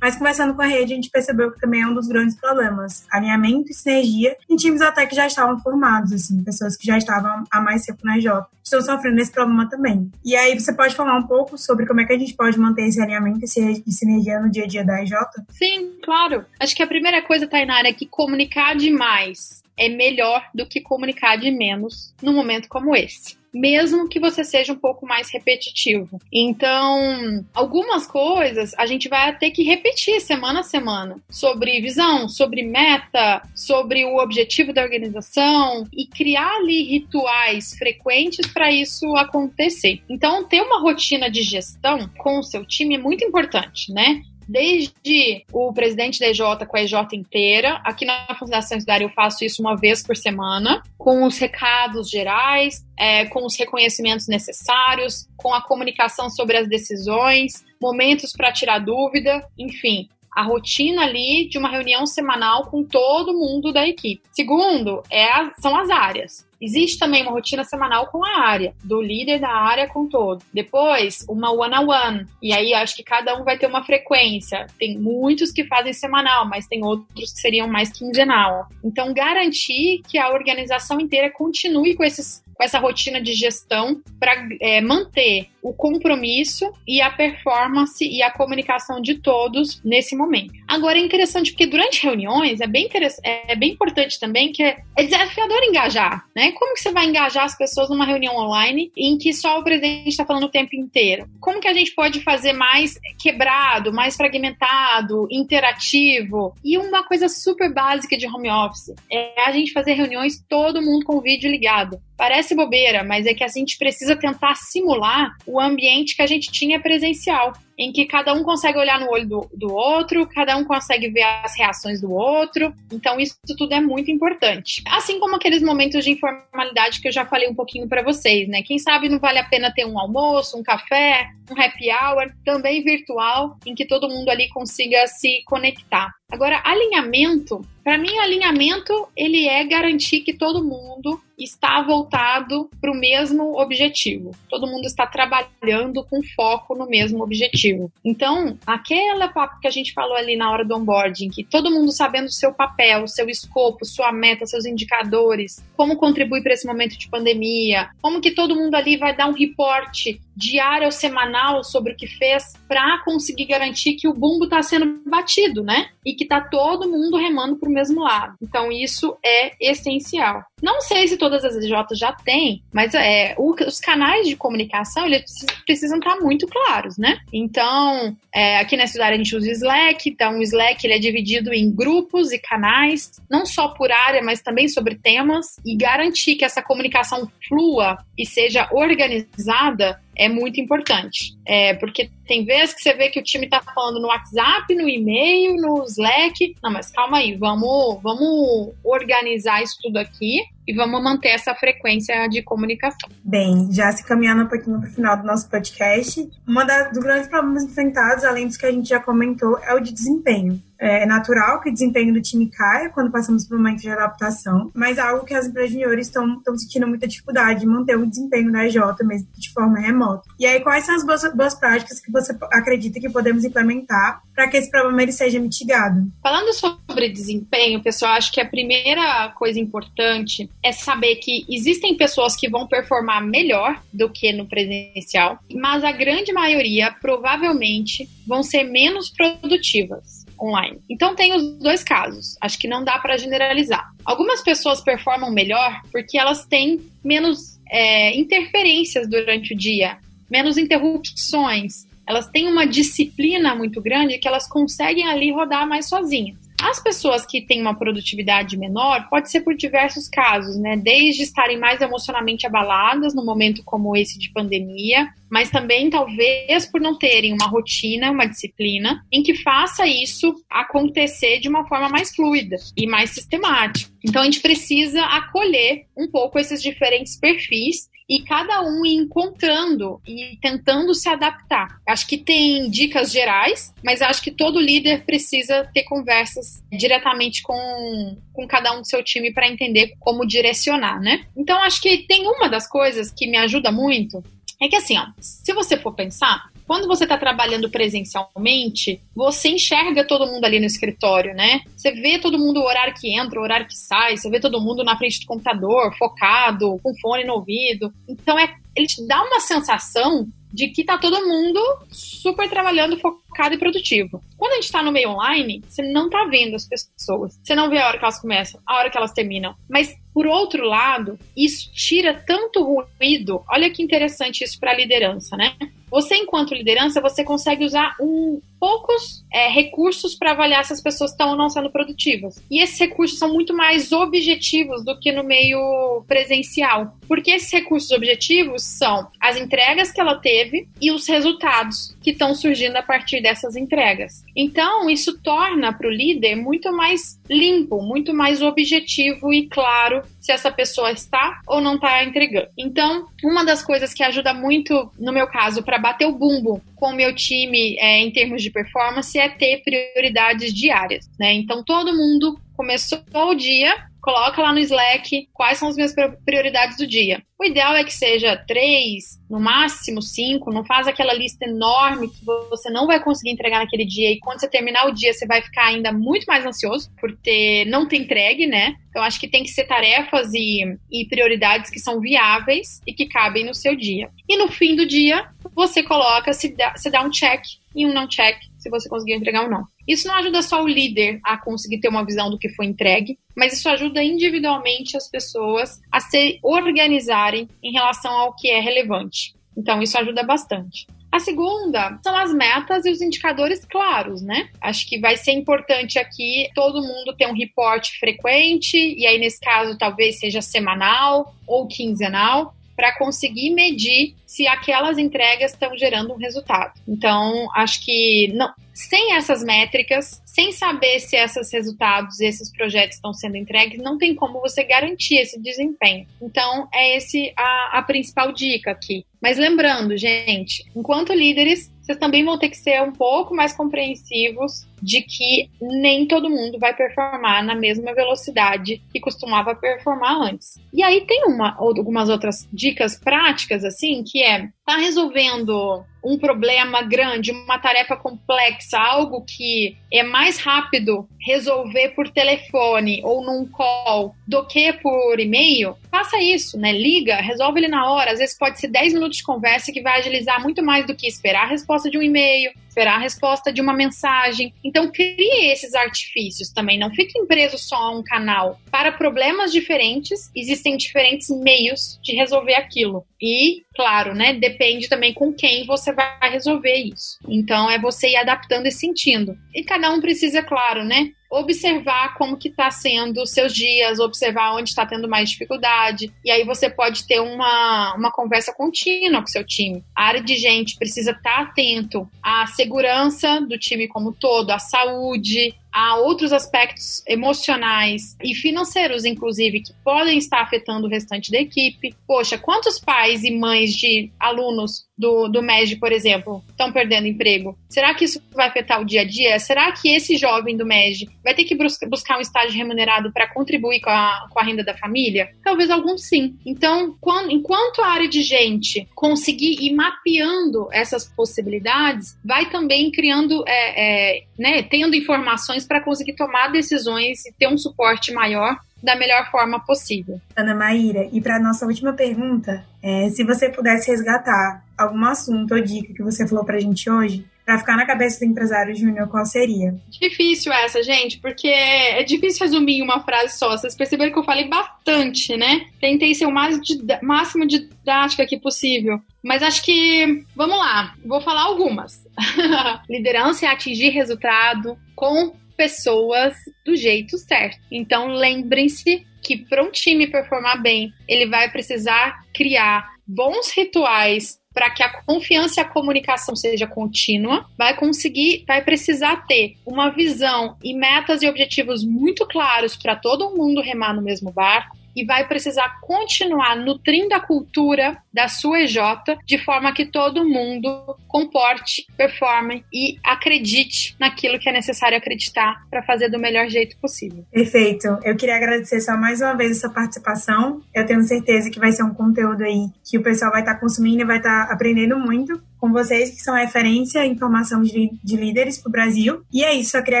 Mas 0.00 0.14
conversando 0.14 0.54
com 0.54 0.62
a 0.62 0.66
rede, 0.66 0.92
a 0.92 0.96
gente 0.96 1.10
percebeu 1.10 1.50
que 1.50 1.60
também 1.60 1.82
é 1.82 1.86
um 1.86 1.92
dos 1.92 2.06
grandes 2.06 2.36
problemas. 2.36 3.04
Alinhamento 3.10 3.70
e 3.70 3.74
sinergia 3.74 4.36
em 4.48 4.54
times 4.54 4.80
até 4.80 5.04
que 5.06 5.16
já 5.16 5.26
estavam 5.26 5.58
formados, 5.58 6.12
assim, 6.12 6.42
pessoas 6.44 6.76
que 6.76 6.86
já 6.86 6.96
estavam 6.96 7.42
há 7.50 7.60
mais 7.60 7.84
tempo 7.84 7.98
na 8.04 8.16
EJ. 8.16 8.26
Estão 8.62 8.80
sofrendo 8.80 9.20
esse 9.20 9.32
problema 9.32 9.68
também. 9.68 10.08
E 10.24 10.36
aí 10.36 10.58
você 10.58 10.72
pode 10.72 10.94
falar 10.94 11.16
um 11.16 11.26
pouco 11.26 11.58
sobre 11.58 11.84
como 11.84 12.00
é 12.00 12.04
que 12.04 12.12
a 12.12 12.18
gente 12.18 12.34
pode 12.34 12.58
manter 12.60 12.86
esse 12.86 13.00
alinhamento 13.00 13.44
e 13.44 13.92
sinergia 13.92 14.38
no 14.38 14.50
dia 14.50 14.64
a 14.64 14.68
dia 14.68 14.84
da 14.84 15.02
EJ? 15.02 15.12
Sim, 15.50 15.94
claro. 16.04 16.44
Acho 16.60 16.76
que 16.76 16.82
a 16.82 16.86
primeira 16.86 17.20
coisa, 17.22 17.48
Tainara, 17.48 17.88
é 17.88 17.92
que 17.92 18.06
comunicar 18.06 18.76
demais 18.76 19.62
é 19.76 19.88
melhor 19.88 20.44
do 20.52 20.66
que 20.66 20.80
comunicar 20.80 21.36
de 21.36 21.50
menos 21.50 22.12
num 22.20 22.34
momento 22.34 22.68
como 22.68 22.94
esse 22.96 23.37
mesmo 23.52 24.08
que 24.08 24.20
você 24.20 24.44
seja 24.44 24.72
um 24.72 24.78
pouco 24.78 25.06
mais 25.06 25.30
repetitivo. 25.30 26.20
Então, 26.32 27.44
algumas 27.54 28.06
coisas 28.06 28.74
a 28.78 28.86
gente 28.86 29.08
vai 29.08 29.36
ter 29.36 29.50
que 29.50 29.62
repetir 29.62 30.20
semana 30.20 30.60
a 30.60 30.62
semana 30.62 31.16
sobre 31.30 31.80
visão, 31.80 32.28
sobre 32.28 32.62
meta, 32.62 33.42
sobre 33.54 34.04
o 34.04 34.18
objetivo 34.18 34.72
da 34.72 34.82
organização 34.82 35.84
e 35.92 36.06
criar 36.06 36.56
ali 36.56 36.82
rituais 36.82 37.74
frequentes 37.76 38.46
para 38.52 38.70
isso 38.70 39.14
acontecer. 39.16 40.00
Então, 40.08 40.44
ter 40.44 40.62
uma 40.62 40.80
rotina 40.80 41.30
de 41.30 41.42
gestão 41.42 42.08
com 42.18 42.38
o 42.38 42.42
seu 42.42 42.64
time 42.64 42.96
é 42.96 42.98
muito 42.98 43.24
importante, 43.24 43.92
né? 43.92 44.22
Desde 44.48 45.44
o 45.52 45.72
presidente 45.72 46.18
da 46.18 46.28
EJ 46.28 46.66
com 46.66 46.76
a 46.76 46.82
EJ 46.82 46.94
inteira. 47.12 47.80
Aqui 47.84 48.04
na 48.04 48.34
Fundação 48.38 48.80
Cidade 48.80 49.04
eu 49.04 49.10
faço 49.10 49.44
isso 49.44 49.60
uma 49.60 49.76
vez 49.76 50.02
por 50.02 50.16
semana, 50.16 50.82
com 50.96 51.24
os 51.24 51.38
recados 51.38 52.08
gerais, 52.08 52.84
é, 52.98 53.26
com 53.26 53.44
os 53.44 53.56
reconhecimentos 53.56 54.26
necessários, 54.26 55.28
com 55.36 55.52
a 55.52 55.62
comunicação 55.62 56.30
sobre 56.30 56.56
as 56.56 56.68
decisões, 56.68 57.64
momentos 57.80 58.32
para 58.32 58.52
tirar 58.52 58.78
dúvida, 58.78 59.46
enfim 59.58 60.08
a 60.34 60.42
rotina 60.42 61.02
ali 61.02 61.48
de 61.48 61.58
uma 61.58 61.68
reunião 61.68 62.06
semanal 62.06 62.66
com 62.66 62.84
todo 62.84 63.32
mundo 63.32 63.72
da 63.72 63.86
equipe. 63.86 64.22
Segundo, 64.32 65.02
é 65.10 65.24
a, 65.24 65.52
são 65.58 65.76
as 65.76 65.90
áreas. 65.90 66.48
Existe 66.60 66.98
também 66.98 67.22
uma 67.22 67.30
rotina 67.30 67.62
semanal 67.62 68.08
com 68.08 68.24
a 68.24 68.40
área, 68.40 68.74
do 68.82 69.00
líder 69.00 69.38
da 69.38 69.50
área 69.50 69.86
com 69.86 70.08
todo. 70.08 70.44
Depois, 70.52 71.24
uma 71.28 71.52
one-on-one. 71.52 72.26
E 72.42 72.52
aí, 72.52 72.74
acho 72.74 72.96
que 72.96 73.04
cada 73.04 73.40
um 73.40 73.44
vai 73.44 73.56
ter 73.56 73.66
uma 73.66 73.84
frequência. 73.84 74.66
Tem 74.76 74.98
muitos 74.98 75.52
que 75.52 75.64
fazem 75.64 75.92
semanal, 75.92 76.48
mas 76.48 76.66
tem 76.66 76.84
outros 76.84 77.32
que 77.32 77.40
seriam 77.40 77.68
mais 77.68 77.92
quinzenal. 77.92 78.66
Então, 78.82 79.14
garantir 79.14 80.02
que 80.08 80.18
a 80.18 80.30
organização 80.30 81.00
inteira 81.00 81.30
continue 81.30 81.94
com 81.94 82.02
esses 82.02 82.42
com 82.58 82.64
essa 82.64 82.80
rotina 82.80 83.20
de 83.20 83.34
gestão 83.34 84.02
para 84.18 84.34
é, 84.60 84.80
manter 84.80 85.46
o 85.62 85.72
compromisso 85.72 86.70
e 86.86 87.00
a 87.00 87.08
performance 87.08 88.04
e 88.04 88.20
a 88.20 88.32
comunicação 88.32 89.00
de 89.00 89.14
todos 89.14 89.80
nesse 89.84 90.16
momento. 90.16 90.52
Agora 90.66 90.98
é 90.98 91.00
interessante 91.00 91.52
porque 91.52 91.66
durante 91.66 92.02
reuniões 92.02 92.60
é 92.60 92.66
bem, 92.66 92.88
é 93.22 93.54
bem 93.54 93.72
importante 93.72 94.18
também 94.18 94.50
que 94.50 94.62
é, 94.62 94.78
é 94.96 95.04
desafiador 95.04 95.62
engajar, 95.62 96.24
né? 96.34 96.50
Como 96.52 96.74
que 96.74 96.80
você 96.80 96.90
vai 96.90 97.06
engajar 97.06 97.44
as 97.44 97.56
pessoas 97.56 97.88
numa 97.90 98.04
reunião 98.04 98.36
online 98.36 98.90
em 98.96 99.16
que 99.16 99.32
só 99.32 99.60
o 99.60 99.64
presidente 99.64 100.08
está 100.08 100.24
falando 100.24 100.44
o 100.44 100.50
tempo 100.50 100.74
inteiro? 100.74 101.28
Como 101.40 101.60
que 101.60 101.68
a 101.68 101.74
gente 101.74 101.94
pode 101.94 102.20
fazer 102.22 102.52
mais 102.52 102.98
quebrado, 103.20 103.92
mais 103.92 104.16
fragmentado, 104.16 105.28
interativo? 105.30 106.54
E 106.64 106.76
uma 106.76 107.04
coisa 107.04 107.28
super 107.28 107.72
básica 107.72 108.16
de 108.16 108.26
home 108.26 108.50
office 108.50 108.94
é 109.10 109.42
a 109.42 109.52
gente 109.52 109.72
fazer 109.72 109.92
reuniões 109.92 110.44
todo 110.48 110.82
mundo 110.82 111.04
com 111.04 111.16
o 111.16 111.22
vídeo 111.22 111.48
ligado. 111.48 112.00
Parece 112.18 112.52
bobeira, 112.52 113.04
mas 113.04 113.26
é 113.26 113.32
que 113.32 113.44
a 113.44 113.48
gente 113.48 113.78
precisa 113.78 114.16
tentar 114.16 114.56
simular 114.56 115.36
o 115.46 115.60
ambiente 115.60 116.16
que 116.16 116.22
a 116.22 116.26
gente 116.26 116.50
tinha 116.50 116.80
presencial 116.80 117.52
em 117.78 117.92
que 117.92 118.06
cada 118.06 118.34
um 118.34 118.42
consegue 118.42 118.76
olhar 118.76 118.98
no 118.98 119.08
olho 119.08 119.26
do, 119.26 119.50
do 119.54 119.72
outro, 119.72 120.26
cada 120.26 120.56
um 120.56 120.64
consegue 120.64 121.08
ver 121.08 121.22
as 121.22 121.56
reações 121.56 122.00
do 122.00 122.12
outro. 122.12 122.74
Então, 122.92 123.20
isso 123.20 123.36
tudo 123.56 123.72
é 123.72 123.80
muito 123.80 124.10
importante. 124.10 124.82
Assim 124.88 125.20
como 125.20 125.36
aqueles 125.36 125.62
momentos 125.62 126.04
de 126.04 126.10
informalidade 126.10 127.00
que 127.00 127.06
eu 127.06 127.12
já 127.12 127.24
falei 127.24 127.48
um 127.48 127.54
pouquinho 127.54 127.88
para 127.88 128.02
vocês, 128.02 128.48
né? 128.48 128.62
Quem 128.62 128.78
sabe 128.78 129.08
não 129.08 129.20
vale 129.20 129.38
a 129.38 129.44
pena 129.44 129.72
ter 129.72 129.86
um 129.86 129.98
almoço, 129.98 130.58
um 130.58 130.62
café, 130.62 131.28
um 131.48 131.60
happy 131.60 131.88
hour, 131.90 132.32
também 132.44 132.82
virtual, 132.82 133.56
em 133.64 133.74
que 133.74 133.86
todo 133.86 134.08
mundo 134.08 134.28
ali 134.28 134.48
consiga 134.48 135.06
se 135.06 135.42
conectar. 135.46 136.12
Agora, 136.30 136.60
alinhamento, 136.62 137.64
para 137.82 137.96
mim, 137.96 138.18
alinhamento 138.18 139.08
ele 139.16 139.48
é 139.48 139.64
garantir 139.64 140.20
que 140.20 140.34
todo 140.34 140.62
mundo 140.62 141.18
está 141.38 141.80
voltado 141.80 142.68
para 142.80 142.90
o 142.90 142.94
mesmo 142.94 143.58
objetivo. 143.58 144.32
Todo 144.50 144.66
mundo 144.66 144.84
está 144.84 145.06
trabalhando 145.06 146.04
com 146.04 146.22
foco 146.36 146.74
no 146.74 146.86
mesmo 146.86 147.22
objetivo 147.22 147.67
Então, 148.04 148.58
aquela 148.66 149.28
papo 149.28 149.60
que 149.60 149.68
a 149.68 149.70
gente 149.70 149.92
falou 149.92 150.16
ali 150.16 150.36
na 150.36 150.50
hora 150.50 150.64
do 150.64 150.76
onboarding, 150.76 151.28
que 151.28 151.44
todo 151.44 151.70
mundo 151.70 151.92
sabendo 151.92 152.26
o 152.26 152.32
seu 152.32 152.52
papel, 152.52 153.02
o 153.02 153.08
seu 153.08 153.28
escopo, 153.28 153.84
sua 153.84 154.12
meta, 154.12 154.46
seus 154.46 154.64
indicadores, 154.64 155.64
como 155.76 155.96
contribui 155.96 156.42
para 156.42 156.54
esse 156.54 156.66
momento 156.66 156.96
de 156.98 157.08
pandemia, 157.08 157.90
como 158.00 158.20
que 158.20 158.30
todo 158.30 158.56
mundo 158.56 158.74
ali 158.74 158.96
vai 158.96 159.14
dar 159.14 159.28
um 159.28 159.32
reporte 159.34 160.20
diário 160.38 160.86
ou 160.86 160.92
semanal 160.92 161.64
sobre 161.64 161.92
o 161.92 161.96
que 161.96 162.06
fez 162.06 162.52
para 162.68 163.02
conseguir 163.04 163.46
garantir 163.46 163.94
que 163.94 164.06
o 164.06 164.14
bumbo 164.14 164.44
está 164.44 164.62
sendo 164.62 165.00
batido, 165.04 165.64
né? 165.64 165.88
E 166.06 166.14
que 166.14 166.22
está 166.22 166.40
todo 166.40 166.88
mundo 166.88 167.16
remando 167.16 167.56
para 167.56 167.68
o 167.68 167.72
mesmo 167.72 168.02
lado. 168.02 168.36
Então 168.40 168.70
isso 168.70 169.16
é 169.24 169.52
essencial. 169.60 170.44
Não 170.62 170.80
sei 170.80 171.08
se 171.08 171.16
todas 171.16 171.44
as 171.44 171.56
EJs 171.56 171.98
já 171.98 172.12
têm, 172.12 172.62
mas 172.72 172.94
é, 172.94 173.34
o, 173.36 173.54
os 173.66 173.80
canais 173.80 174.28
de 174.28 174.36
comunicação 174.36 175.06
eles 175.06 175.24
precisam 175.66 175.98
estar 175.98 176.16
tá 176.16 176.20
muito 176.20 176.46
claros, 176.46 176.96
né? 176.96 177.18
Então 177.32 178.16
é, 178.32 178.58
aqui 178.58 178.76
na 178.76 178.86
cidade 178.86 179.14
a 179.14 179.16
gente 179.16 179.34
usa 179.34 179.48
o 179.48 179.52
Slack, 179.52 180.08
então 180.08 180.38
o 180.38 180.42
Slack 180.42 180.86
ele 180.86 180.94
é 180.94 180.98
dividido 180.98 181.52
em 181.52 181.70
grupos 181.70 182.30
e 182.30 182.38
canais, 182.38 183.10
não 183.28 183.44
só 183.44 183.68
por 183.68 183.90
área, 183.90 184.22
mas 184.22 184.40
também 184.40 184.68
sobre 184.68 184.94
temas 184.94 185.56
e 185.64 185.76
garantir 185.76 186.36
que 186.36 186.44
essa 186.44 186.62
comunicação 186.62 187.28
flua 187.48 187.98
e 188.16 188.24
seja 188.24 188.68
organizada 188.72 190.00
é 190.18 190.28
muito 190.28 190.60
importante. 190.60 191.38
É, 191.46 191.74
porque 191.74 192.10
tem 192.26 192.44
vezes 192.44 192.74
que 192.74 192.82
você 192.82 192.92
vê 192.94 193.08
que 193.08 193.20
o 193.20 193.22
time 193.22 193.48
tá 193.48 193.62
falando 193.74 194.00
no 194.00 194.08
WhatsApp, 194.08 194.74
no 194.74 194.88
e-mail, 194.88 195.56
no 195.56 195.84
Slack. 195.84 196.56
Não, 196.62 196.72
mas 196.72 196.90
calma 196.90 197.18
aí, 197.18 197.36
vamos, 197.36 198.02
vamos 198.02 198.74
organizar 198.84 199.62
isso 199.62 199.78
tudo 199.80 199.98
aqui 199.98 200.42
e 200.66 200.74
vamos 200.74 201.02
manter 201.02 201.28
essa 201.28 201.54
frequência 201.54 202.28
de 202.28 202.42
comunicação. 202.42 203.08
Bem, 203.24 203.72
já 203.72 203.90
se 203.92 204.04
caminhando 204.04 204.42
um 204.42 204.48
pouquinho 204.48 204.80
para 204.80 204.90
o 204.90 204.92
final 204.92 205.16
do 205.16 205.24
nosso 205.24 205.48
podcast, 205.48 206.20
um 206.46 206.54
dos 206.92 207.02
grandes 207.02 207.28
problemas 207.28 207.64
enfrentados, 207.64 208.24
além 208.24 208.46
dos 208.46 208.56
que 208.56 208.66
a 208.66 208.72
gente 208.72 208.88
já 208.88 209.00
comentou, 209.00 209.58
é 209.60 209.72
o 209.72 209.80
de 209.80 209.92
desempenho. 209.92 210.60
É 210.78 211.04
natural 211.04 211.60
que 211.60 211.68
o 211.68 211.72
desempenho 211.72 212.14
do 212.14 212.22
time 212.22 212.48
caia 212.48 212.88
quando 212.90 213.10
passamos 213.10 213.44
por 213.44 213.56
um 213.56 213.58
momento 213.58 213.80
de 213.80 213.90
adaptação, 213.90 214.70
mas 214.74 214.96
é 214.96 215.00
algo 215.00 215.24
que 215.24 215.34
as 215.34 215.46
empresas 215.46 215.72
juniores 215.72 216.06
estão 216.06 216.40
sentindo 216.56 216.86
muita 216.86 217.06
dificuldade 217.06 217.60
de 217.60 217.66
manter 217.66 217.98
o 217.98 218.06
desempenho 218.06 218.52
da 218.52 218.64
EJ, 218.64 218.76
mesmo 219.02 219.28
de 219.36 219.50
forma 219.52 219.78
remota. 219.78 220.28
E 220.38 220.46
aí, 220.46 220.60
quais 220.60 220.84
são 220.84 220.94
as 220.94 221.04
boas, 221.04 221.34
boas 221.34 221.54
práticas 221.54 222.00
que 222.00 222.12
você 222.12 222.36
acredita 222.52 223.00
que 223.00 223.10
podemos 223.10 223.44
implementar 223.44 224.22
para 224.34 224.48
que 224.48 224.56
esse 224.56 224.70
problema 224.70 225.02
ele 225.02 225.12
seja 225.12 225.40
mitigado? 225.40 226.06
Falando 226.22 226.52
sobre 226.52 227.08
desempenho, 227.08 227.82
pessoal, 227.82 228.12
acho 228.12 228.32
que 228.32 228.40
a 228.40 228.48
primeira 228.48 229.32
coisa 229.36 229.58
importante 229.58 230.48
é 230.62 230.70
saber 230.70 231.16
que 231.16 231.44
existem 231.48 231.96
pessoas 231.96 232.36
que 232.36 232.48
vão 232.48 232.68
performar 232.68 233.24
melhor 233.24 233.82
do 233.92 234.08
que 234.08 234.32
no 234.32 234.46
presencial, 234.46 235.38
mas 235.52 235.82
a 235.82 235.90
grande 235.90 236.32
maioria 236.32 236.94
provavelmente 237.00 238.08
vão 238.26 238.42
ser 238.42 238.64
menos 238.64 239.10
produtivas 239.10 240.17
online. 240.40 240.80
Então 240.88 241.14
tem 241.14 241.34
os 241.34 241.58
dois 241.58 241.82
casos. 241.82 242.36
Acho 242.40 242.58
que 242.58 242.68
não 242.68 242.84
dá 242.84 242.98
para 242.98 243.16
generalizar. 243.16 243.92
Algumas 244.04 244.42
pessoas 244.42 244.80
performam 244.80 245.30
melhor 245.30 245.80
porque 245.90 246.18
elas 246.18 246.44
têm 246.46 246.80
menos 247.04 247.58
é, 247.70 248.16
interferências 248.16 249.08
durante 249.08 249.54
o 249.54 249.56
dia, 249.56 249.98
menos 250.30 250.56
interrupções. 250.56 251.86
Elas 252.06 252.26
têm 252.28 252.48
uma 252.48 252.66
disciplina 252.66 253.54
muito 253.54 253.82
grande 253.82 254.18
que 254.18 254.26
elas 254.26 254.48
conseguem 254.48 255.06
ali 255.06 255.30
rodar 255.30 255.68
mais 255.68 255.88
sozinhas. 255.88 256.47
As 256.60 256.80
pessoas 256.80 257.24
que 257.24 257.40
têm 257.40 257.60
uma 257.60 257.78
produtividade 257.78 258.56
menor 258.56 259.08
pode 259.08 259.30
ser 259.30 259.42
por 259.42 259.54
diversos 259.54 260.08
casos, 260.08 260.56
né? 260.56 260.76
Desde 260.76 261.22
estarem 261.22 261.58
mais 261.58 261.80
emocionalmente 261.80 262.46
abaladas 262.46 263.14
no 263.14 263.24
momento 263.24 263.62
como 263.64 263.96
esse 263.96 264.18
de 264.18 264.32
pandemia, 264.32 265.08
mas 265.30 265.50
também 265.50 265.88
talvez 265.88 266.66
por 266.66 266.80
não 266.80 266.98
terem 266.98 267.32
uma 267.32 267.46
rotina, 267.46 268.10
uma 268.10 268.26
disciplina 268.26 269.04
em 269.12 269.22
que 269.22 269.34
faça 269.34 269.86
isso 269.86 270.34
acontecer 270.50 271.38
de 271.38 271.48
uma 271.48 271.66
forma 271.68 271.88
mais 271.88 272.14
fluida 272.14 272.56
e 272.76 272.86
mais 272.86 273.10
sistemática. 273.10 273.90
Então 274.04 274.22
a 274.22 274.24
gente 274.24 274.40
precisa 274.40 275.02
acolher 275.04 275.86
um 275.96 276.10
pouco 276.10 276.38
esses 276.38 276.60
diferentes 276.60 277.18
perfis 277.18 277.88
e 278.08 278.22
cada 278.22 278.62
um 278.62 278.86
encontrando 278.86 280.00
e 280.06 280.38
tentando 280.40 280.94
se 280.94 281.08
adaptar. 281.08 281.80
Acho 281.86 282.06
que 282.06 282.16
tem 282.16 282.70
dicas 282.70 283.12
gerais, 283.12 283.74
mas 283.84 284.00
acho 284.00 284.22
que 284.22 284.30
todo 284.30 284.60
líder 284.60 285.04
precisa 285.04 285.68
ter 285.74 285.84
conversas 285.84 286.64
diretamente 286.72 287.42
com, 287.42 288.16
com 288.32 288.46
cada 288.46 288.72
um 288.72 288.80
do 288.80 288.86
seu 288.86 289.02
time 289.02 289.32
para 289.32 289.48
entender 289.48 289.94
como 290.00 290.26
direcionar, 290.26 291.00
né? 291.00 291.26
Então 291.36 291.58
acho 291.58 291.82
que 291.82 291.98
tem 291.98 292.26
uma 292.26 292.48
das 292.48 292.66
coisas 292.68 293.12
que 293.12 293.26
me 293.26 293.36
ajuda 293.36 293.70
muito 293.70 294.22
é 294.60 294.68
que 294.68 294.76
assim, 294.76 294.98
ó, 294.98 295.06
se 295.20 295.52
você 295.52 295.76
for 295.76 295.94
pensar, 295.94 296.50
quando 296.68 296.86
você 296.86 297.04
está 297.04 297.16
trabalhando 297.16 297.70
presencialmente, 297.70 299.00
você 299.16 299.48
enxerga 299.48 300.06
todo 300.06 300.26
mundo 300.26 300.44
ali 300.44 300.60
no 300.60 300.66
escritório, 300.66 301.34
né? 301.34 301.62
Você 301.74 301.90
vê 301.92 302.18
todo 302.18 302.38
mundo 302.38 302.60
o 302.60 302.66
horário 302.66 302.92
que 302.92 303.18
entra, 303.18 303.40
o 303.40 303.42
horário 303.42 303.66
que 303.66 303.74
sai, 303.74 304.18
você 304.18 304.28
vê 304.28 304.38
todo 304.38 304.60
mundo 304.60 304.84
na 304.84 304.94
frente 304.98 305.20
do 305.20 305.26
computador, 305.26 305.96
focado, 305.96 306.78
com 306.82 306.94
fone 307.00 307.24
no 307.24 307.36
ouvido. 307.36 307.90
Então 308.06 308.38
é, 308.38 308.54
ele 308.76 308.86
te 308.86 309.04
dá 309.06 309.22
uma 309.22 309.40
sensação 309.40 310.28
de 310.52 310.68
que 310.68 310.84
tá 310.84 310.98
todo 310.98 311.26
mundo 311.26 311.58
super 311.90 312.48
trabalhando, 312.50 312.98
focado 312.98 313.54
e 313.54 313.58
produtivo. 313.58 314.22
Quando 314.38 314.52
a 314.52 314.54
gente 314.54 314.70
tá 314.70 314.82
no 314.82 314.92
meio 314.92 315.10
online, 315.10 315.62
você 315.68 315.82
não 315.82 316.08
tá 316.08 316.24
vendo 316.26 316.54
as 316.54 316.64
pessoas. 316.64 317.38
Você 317.42 317.56
não 317.56 317.68
vê 317.68 317.78
a 317.78 317.88
hora 317.88 317.98
que 317.98 318.04
elas 318.04 318.20
começam, 318.20 318.60
a 318.64 318.76
hora 318.76 318.88
que 318.88 318.96
elas 318.96 319.12
terminam. 319.12 319.54
Mas, 319.68 319.94
por 320.14 320.28
outro 320.28 320.64
lado, 320.64 321.18
isso 321.36 321.70
tira 321.72 322.14
tanto 322.14 322.62
ruído. 322.62 323.42
Olha 323.50 323.68
que 323.68 323.82
interessante 323.82 324.44
isso 324.44 324.58
para 324.60 324.70
a 324.70 324.76
liderança, 324.76 325.36
né? 325.36 325.56
Você, 325.90 326.16
enquanto 326.16 326.54
liderança, 326.54 327.00
você 327.00 327.24
consegue 327.24 327.64
usar 327.64 327.96
um, 328.00 328.40
poucos 328.60 329.24
é, 329.32 329.48
recursos 329.48 330.14
para 330.14 330.32
avaliar 330.32 330.64
se 330.64 330.72
as 330.72 330.82
pessoas 330.82 331.12
estão 331.12 331.30
ou 331.30 331.36
não 331.36 331.48
sendo 331.48 331.70
produtivas. 331.70 332.42
E 332.50 332.62
esses 332.62 332.78
recursos 332.78 333.18
são 333.18 333.32
muito 333.32 333.54
mais 333.54 333.90
objetivos 333.92 334.84
do 334.84 334.98
que 334.98 335.12
no 335.12 335.24
meio 335.24 336.04
presencial. 336.06 336.96
Porque 337.06 337.30
esses 337.30 337.50
recursos 337.50 337.90
objetivos 337.90 338.62
são 338.62 339.08
as 339.20 339.36
entregas 339.36 339.90
que 339.90 340.00
ela 340.00 340.16
teve 340.16 340.68
e 340.80 340.90
os 340.90 341.06
resultados 341.08 341.96
que 342.08 342.12
estão 342.12 342.34
surgindo 342.34 342.76
a 342.76 342.82
partir 342.82 343.20
dessas 343.20 343.54
entregas. 343.54 344.24
Então, 344.34 344.88
isso 344.88 345.20
torna 345.20 345.74
para 345.74 345.86
o 345.86 345.90
líder 345.90 346.36
muito 346.36 346.72
mais 346.72 347.20
limpo, 347.28 347.82
muito 347.82 348.14
mais 348.14 348.40
objetivo 348.40 349.30
e 349.30 349.46
claro 349.46 350.02
se 350.18 350.32
essa 350.32 350.50
pessoa 350.50 350.90
está 350.90 351.42
ou 351.46 351.60
não 351.60 351.74
está 351.74 352.02
entregando. 352.02 352.48
Então, 352.56 353.06
uma 353.22 353.44
das 353.44 353.62
coisas 353.62 353.92
que 353.92 354.02
ajuda 354.02 354.32
muito, 354.32 354.90
no 354.98 355.12
meu 355.12 355.26
caso, 355.26 355.62
para 355.62 355.78
bater 355.78 356.06
o 356.06 356.12
bumbo 356.12 356.62
com 356.74 356.92
o 356.92 356.96
meu 356.96 357.14
time 357.14 357.76
é, 357.78 357.98
em 357.98 358.10
termos 358.10 358.42
de 358.42 358.50
performance 358.50 359.18
é 359.18 359.28
ter 359.28 359.62
prioridades 359.62 360.54
diárias, 360.54 361.10
né? 361.20 361.34
Então, 361.34 361.62
todo 361.62 361.94
mundo 361.94 362.40
começou 362.56 363.00
o 363.14 363.34
dia 363.34 363.87
coloca 364.00 364.40
lá 364.40 364.52
no 364.52 364.58
Slack 364.58 365.28
quais 365.32 365.58
são 365.58 365.68
as 365.68 365.76
minhas 365.76 365.94
prioridades 366.24 366.76
do 366.76 366.86
dia. 366.86 367.22
O 367.38 367.44
ideal 367.44 367.76
é 367.76 367.84
que 367.84 367.92
seja 367.92 368.36
três, 368.36 369.20
no 369.30 369.38
máximo 369.38 370.02
cinco, 370.02 370.52
não 370.52 370.64
faz 370.64 370.88
aquela 370.88 371.12
lista 371.12 371.44
enorme 371.44 372.08
que 372.08 372.24
você 372.24 372.68
não 372.68 372.86
vai 372.86 373.02
conseguir 373.02 373.30
entregar 373.30 373.60
naquele 373.60 373.84
dia 373.84 374.10
e 374.10 374.18
quando 374.18 374.40
você 374.40 374.48
terminar 374.48 374.86
o 374.86 374.92
dia 374.92 375.12
você 375.12 375.24
vai 375.24 375.40
ficar 375.40 375.66
ainda 375.66 375.92
muito 375.92 376.24
mais 376.24 376.44
ansioso 376.44 376.90
por 377.00 377.16
ter 377.16 377.64
não 377.66 377.86
ter 377.86 377.98
entregue, 377.98 378.46
né? 378.46 378.74
Então 378.90 379.02
acho 379.02 379.20
que 379.20 379.28
tem 379.28 379.44
que 379.44 379.50
ser 379.50 379.64
tarefas 379.64 380.32
e, 380.34 380.64
e 380.90 381.06
prioridades 381.06 381.70
que 381.70 381.78
são 381.78 382.00
viáveis 382.00 382.80
e 382.84 382.92
que 382.92 383.06
cabem 383.06 383.44
no 383.44 383.54
seu 383.54 383.76
dia. 383.76 384.10
E 384.28 384.36
no 384.36 384.48
fim 384.48 384.74
do 384.74 384.84
dia, 384.84 385.28
você 385.54 385.82
coloca, 385.82 386.32
se 386.32 386.56
dá, 386.56 386.74
se 386.76 386.90
dá 386.90 387.02
um 387.02 387.10
check 387.10 387.42
e 387.74 387.86
um 387.86 387.92
não 387.92 388.08
check 388.08 388.36
se 388.68 388.70
você 388.70 388.88
conseguiu 388.88 389.16
entregar 389.16 389.44
ou 389.44 389.50
não. 389.50 389.64
Isso 389.86 390.06
não 390.06 390.14
ajuda 390.16 390.42
só 390.42 390.62
o 390.62 390.68
líder 390.68 391.20
a 391.24 391.36
conseguir 391.38 391.80
ter 391.80 391.88
uma 391.88 392.04
visão 392.04 392.30
do 392.30 392.38
que 392.38 392.48
foi 392.50 392.66
entregue, 392.66 393.18
mas 393.36 393.52
isso 393.52 393.68
ajuda 393.68 394.02
individualmente 394.02 394.96
as 394.96 395.08
pessoas 395.10 395.80
a 395.90 396.00
se 396.00 396.38
organizarem 396.42 397.48
em 397.62 397.72
relação 397.72 398.12
ao 398.12 398.34
que 398.34 398.50
é 398.50 398.60
relevante. 398.60 399.34
Então, 399.56 399.82
isso 399.82 399.98
ajuda 399.98 400.22
bastante. 400.22 400.86
A 401.10 401.18
segunda 401.18 401.98
são 402.02 402.14
as 402.14 402.32
metas 402.34 402.84
e 402.84 402.90
os 402.90 403.00
indicadores 403.00 403.64
claros, 403.64 404.20
né? 404.20 404.50
Acho 404.60 404.86
que 404.86 405.00
vai 405.00 405.16
ser 405.16 405.32
importante 405.32 405.98
aqui 405.98 406.48
todo 406.54 406.82
mundo 406.82 407.16
ter 407.16 407.26
um 407.26 407.34
reporte 407.34 407.98
frequente, 407.98 408.76
e 408.76 409.06
aí, 409.06 409.18
nesse 409.18 409.40
caso, 409.40 409.78
talvez 409.78 410.18
seja 410.18 410.42
semanal 410.42 411.34
ou 411.46 411.66
quinzenal, 411.66 412.54
para 412.78 412.96
conseguir 412.96 413.50
medir 413.50 414.14
se 414.24 414.46
aquelas 414.46 414.98
entregas 414.98 415.52
estão 415.52 415.76
gerando 415.76 416.12
um 416.12 416.16
resultado. 416.16 416.80
Então, 416.86 417.48
acho 417.56 417.84
que 417.84 418.32
não, 418.32 418.52
sem 418.72 419.14
essas 419.14 419.42
métricas, 419.42 420.22
sem 420.24 420.52
saber 420.52 421.00
se 421.00 421.16
esses 421.16 421.52
resultados, 421.52 422.20
esses 422.20 422.52
projetos 422.52 422.94
estão 422.94 423.12
sendo 423.12 423.36
entregues, 423.36 423.82
não 423.82 423.98
tem 423.98 424.14
como 424.14 424.40
você 424.40 424.62
garantir 424.62 425.16
esse 425.16 425.42
desempenho. 425.42 426.06
Então, 426.22 426.68
é 426.72 426.96
esse 426.96 427.32
a, 427.36 427.78
a 427.78 427.82
principal 427.82 428.30
dica 428.30 428.70
aqui. 428.70 429.04
Mas 429.20 429.36
lembrando, 429.36 429.96
gente, 429.96 430.64
enquanto 430.76 431.12
líderes, 431.12 431.72
vocês 431.82 431.98
também 431.98 432.24
vão 432.24 432.38
ter 432.38 432.48
que 432.48 432.56
ser 432.56 432.80
um 432.80 432.92
pouco 432.92 433.34
mais 433.34 433.52
compreensivos 433.52 434.68
de 434.82 435.02
que 435.02 435.50
nem 435.60 436.06
todo 436.06 436.30
mundo 436.30 436.58
vai 436.58 436.74
performar 436.74 437.44
na 437.44 437.54
mesma 437.54 437.94
velocidade 437.94 438.82
que 438.92 439.00
costumava 439.00 439.54
performar 439.54 440.20
antes. 440.20 440.60
E 440.72 440.82
aí 440.82 441.06
tem 441.06 441.24
uma, 441.24 441.54
algumas 441.56 442.08
outras 442.08 442.48
dicas 442.52 442.98
práticas, 442.98 443.64
assim, 443.64 444.02
que 444.04 444.22
é 444.22 444.48
tá 444.68 444.76
resolvendo 444.76 445.82
um 446.04 446.18
problema 446.18 446.82
grande, 446.82 447.32
uma 447.32 447.58
tarefa 447.58 447.96
complexa, 447.96 448.78
algo 448.78 449.24
que 449.24 449.76
é 449.92 450.02
mais 450.02 450.38
rápido 450.38 451.08
resolver 451.20 451.90
por 451.90 452.08
telefone 452.10 453.00
ou 453.02 453.24
num 453.24 453.46
call 453.46 454.14
do 454.26 454.46
que 454.46 454.72
por 454.74 455.18
e-mail, 455.18 455.74
faça 455.90 456.20
isso, 456.20 456.58
né? 456.58 456.72
Liga, 456.72 457.16
resolve 457.16 457.60
ele 457.60 457.68
na 457.68 457.90
hora. 457.90 458.12
Às 458.12 458.18
vezes 458.18 458.38
pode 458.38 458.60
ser 458.60 458.68
10 458.68 458.92
minutos 458.92 459.16
de 459.16 459.24
conversa 459.24 459.72
que 459.72 459.82
vai 459.82 459.98
agilizar 459.98 460.42
muito 460.42 460.62
mais 460.62 460.86
do 460.86 460.94
que 460.94 461.06
esperar 461.06 461.44
a 461.44 461.48
resposta 461.48 461.90
de 461.90 461.98
um 461.98 462.02
e-mail, 462.02 462.52
esperar 462.78 462.94
a 462.94 463.00
resposta 463.00 463.52
de 463.52 463.60
uma 463.60 463.74
mensagem. 463.74 464.54
Então, 464.62 464.90
crie 464.90 465.50
esses 465.50 465.74
artifícios 465.74 466.50
também. 466.50 466.78
Não 466.78 466.94
fique 466.94 467.18
preso 467.26 467.58
só 467.58 467.76
a 467.76 467.98
um 467.98 468.04
canal. 468.04 468.60
Para 468.70 468.92
problemas 468.92 469.50
diferentes, 469.50 470.30
existem 470.34 470.76
diferentes 470.76 471.28
meios 471.28 471.98
de 472.02 472.14
resolver 472.14 472.54
aquilo. 472.54 473.04
E, 473.20 473.64
claro, 473.74 474.14
né, 474.14 474.32
depende 474.34 474.88
também 474.88 475.12
com 475.12 475.32
quem 475.32 475.66
você 475.66 475.92
vai 475.92 476.30
resolver 476.30 476.76
isso. 476.76 477.18
Então, 477.28 477.68
é 477.68 477.80
você 477.80 478.10
ir 478.10 478.16
adaptando 478.16 478.66
e 478.66 478.72
sentindo. 478.72 479.36
E 479.52 479.64
cada 479.64 479.90
um 479.92 480.00
precisa, 480.00 480.40
claro, 480.40 480.84
né, 480.84 481.10
observar 481.30 482.14
como 482.14 482.36
que 482.36 482.48
está 482.48 482.70
sendo 482.70 483.22
os 483.22 483.30
seus 483.30 483.52
dias, 483.54 483.98
observar 483.98 484.54
onde 484.54 484.70
está 484.70 484.86
tendo 484.86 485.08
mais 485.08 485.30
dificuldade, 485.30 486.12
e 486.24 486.30
aí 486.30 486.44
você 486.44 486.70
pode 486.70 487.06
ter 487.06 487.20
uma, 487.20 487.94
uma 487.94 488.10
conversa 488.10 488.52
contínua 488.52 489.20
com 489.20 489.26
seu 489.26 489.44
time. 489.44 489.84
A 489.94 490.04
área 490.04 490.22
de 490.22 490.36
gente 490.36 490.76
precisa 490.76 491.10
estar 491.10 491.36
tá 491.36 491.42
atento 491.42 492.08
à 492.22 492.46
segurança 492.46 493.40
do 493.40 493.58
time 493.58 493.88
como 493.88 494.12
todo, 494.12 494.50
à 494.50 494.58
saúde, 494.58 495.54
há 495.78 495.94
outros 495.94 496.32
aspectos 496.32 497.04
emocionais 497.06 498.16
e 498.20 498.34
financeiros, 498.34 499.04
inclusive, 499.04 499.60
que 499.60 499.72
podem 499.84 500.18
estar 500.18 500.40
afetando 500.40 500.88
o 500.88 500.90
restante 500.90 501.30
da 501.30 501.38
equipe. 501.38 501.94
Poxa, 502.04 502.36
quantos 502.36 502.80
pais 502.80 503.22
e 503.22 503.30
mães 503.30 503.72
de 503.72 504.10
alunos 504.18 504.88
do, 504.98 505.28
do 505.28 505.40
MED, 505.40 505.76
por 505.76 505.92
exemplo, 505.92 506.42
estão 506.48 506.72
perdendo 506.72 507.06
emprego? 507.06 507.56
Será 507.68 507.94
que 507.94 508.04
isso 508.04 508.20
vai 508.34 508.48
afetar 508.48 508.82
o 508.82 508.84
dia 508.84 509.02
a 509.02 509.04
dia? 509.04 509.38
Será 509.38 509.70
que 509.70 509.94
esse 509.94 510.16
jovem 510.16 510.56
do 510.56 510.66
MED 510.66 511.08
vai 511.22 511.32
ter 511.32 511.44
que 511.44 511.56
buscar 511.86 512.18
um 512.18 512.20
estágio 512.20 512.56
remunerado 512.56 513.12
para 513.12 513.32
contribuir 513.32 513.80
com 513.80 513.90
a, 513.90 514.26
com 514.30 514.40
a 514.40 514.42
renda 514.42 514.64
da 514.64 514.76
família? 514.76 515.30
Talvez 515.44 515.70
alguns 515.70 516.08
sim. 516.08 516.36
Então, 516.44 516.96
quando, 517.00 517.30
enquanto 517.30 517.82
a 517.82 517.86
área 517.86 518.08
de 518.08 518.22
gente 518.22 518.88
conseguir 518.96 519.62
ir 519.64 519.72
mapeando 519.74 520.66
essas 520.72 521.04
possibilidades, 521.04 522.18
vai 522.24 522.50
também 522.50 522.90
criando, 522.90 523.44
é, 523.46 524.16
é, 524.16 524.24
né, 524.38 524.62
tendo 524.62 524.94
informações 524.94 525.66
para 525.66 525.80
conseguir 525.80 526.14
tomar 526.14 526.48
decisões 526.48 527.26
e 527.26 527.32
ter 527.32 527.48
um 527.48 527.58
suporte 527.58 528.12
maior 528.12 528.56
da 528.82 528.94
melhor 528.96 529.28
forma 529.30 529.58
possível. 529.58 530.20
Ana 530.36 530.54
Maíra, 530.54 531.08
e 531.12 531.20
para 531.20 531.40
nossa 531.40 531.66
última 531.66 531.92
pergunta, 531.92 532.64
é, 532.82 533.10
se 533.10 533.24
você 533.24 533.48
pudesse 533.48 533.90
resgatar 533.90 534.62
algum 534.76 535.04
assunto 535.04 535.54
ou 535.54 535.60
dica 535.60 535.92
que 535.92 536.02
você 536.02 536.26
falou 536.28 536.44
para 536.44 536.56
a 536.56 536.60
gente 536.60 536.88
hoje, 536.88 537.26
para 537.48 537.58
ficar 537.58 537.76
na 537.78 537.86
cabeça 537.86 538.18
do 538.18 538.30
empresário 538.30 538.76
júnior, 538.76 539.08
qual 539.08 539.24
seria? 539.24 539.74
Difícil 539.88 540.52
essa, 540.52 540.82
gente, 540.82 541.18
porque 541.18 541.48
é 541.48 542.02
difícil 542.02 542.44
resumir 542.44 542.82
uma 542.82 543.00
frase 543.00 543.38
só. 543.38 543.56
Vocês 543.56 543.74
perceberam 543.74 544.12
que 544.12 544.18
eu 544.18 544.22
falei 544.22 544.46
bastante, 544.46 545.34
né? 545.34 545.66
Tentei 545.80 546.14
ser 546.14 546.26
o 546.26 546.30
mais 546.30 546.60
máximo 547.02 547.46
didática 547.46 548.22
aqui 548.22 548.38
possível. 548.38 549.00
Mas 549.24 549.42
acho 549.42 549.64
que, 549.64 550.26
vamos 550.36 550.58
lá, 550.58 550.94
vou 551.02 551.22
falar 551.22 551.44
algumas. 551.44 552.06
Liderança 552.86 553.46
é 553.46 553.48
atingir 553.48 553.88
resultado 553.92 554.76
com 554.94 555.34
pessoas 555.56 556.34
do 556.66 556.76
jeito 556.76 557.16
certo. 557.16 557.56
Então 557.72 558.08
lembrem-se 558.08 559.06
que 559.22 559.38
para 559.38 559.64
um 559.64 559.70
time 559.70 560.06
performar 560.06 560.60
bem, 560.60 560.92
ele 561.08 561.24
vai 561.26 561.50
precisar 561.50 562.26
criar 562.34 562.90
bons 563.06 563.50
rituais 563.56 564.38
para 564.58 564.70
que 564.70 564.82
a 564.82 564.88
confiança 564.88 565.60
e 565.60 565.62
a 565.62 565.68
comunicação 565.68 566.34
seja 566.34 566.66
contínua, 566.66 567.46
vai 567.56 567.76
conseguir, 567.76 568.42
vai 568.44 568.60
precisar 568.60 569.24
ter 569.24 569.54
uma 569.64 569.88
visão 569.88 570.56
e 570.60 570.74
metas 570.74 571.22
e 571.22 571.28
objetivos 571.28 571.84
muito 571.84 572.26
claros 572.26 572.74
para 572.74 572.96
todo 572.96 573.36
mundo 573.36 573.60
remar 573.60 573.94
no 573.94 574.02
mesmo 574.02 574.32
barco 574.32 574.76
e 574.98 575.04
vai 575.04 575.26
precisar 575.28 575.78
continuar 575.80 576.56
nutrindo 576.56 577.14
a 577.14 577.20
cultura 577.20 577.96
da 578.12 578.26
sua 578.26 578.62
EJ 578.62 578.78
de 579.24 579.38
forma 579.38 579.72
que 579.72 579.86
todo 579.86 580.28
mundo 580.28 580.96
comporte, 581.06 581.86
performe 581.96 582.64
e 582.72 582.98
acredite 583.04 583.94
naquilo 584.00 584.40
que 584.40 584.48
é 584.48 584.52
necessário 584.52 584.98
acreditar 584.98 585.64
para 585.70 585.84
fazer 585.84 586.08
do 586.08 586.18
melhor 586.18 586.48
jeito 586.48 586.76
possível. 586.78 587.24
Perfeito. 587.30 587.86
Eu 588.02 588.16
queria 588.16 588.34
agradecer 588.34 588.80
só 588.80 588.96
mais 588.96 589.20
uma 589.20 589.34
vez 589.34 589.52
essa 589.52 589.70
participação. 589.70 590.60
Eu 590.74 590.84
tenho 590.84 591.02
certeza 591.04 591.48
que 591.48 591.60
vai 591.60 591.70
ser 591.70 591.84
um 591.84 591.94
conteúdo 591.94 592.42
aí 592.42 592.66
que 592.84 592.98
o 592.98 593.02
pessoal 593.02 593.30
vai 593.30 593.40
estar 593.40 593.54
tá 593.54 593.60
consumindo 593.60 594.02
e 594.02 594.04
vai 594.04 594.16
estar 594.16 594.48
tá 594.48 594.52
aprendendo 594.52 594.98
muito 594.98 595.40
com 595.58 595.72
vocês, 595.72 596.10
que 596.10 596.20
são 596.20 596.34
referência 596.34 597.04
em 597.04 597.16
formação 597.16 597.62
de, 597.62 597.90
de 598.02 598.16
líderes 598.16 598.58
para 598.58 598.68
o 598.68 598.72
Brasil. 598.72 599.22
E 599.32 599.44
é 599.44 599.54
isso, 599.54 599.72
só 599.72 599.82
queria 599.82 600.00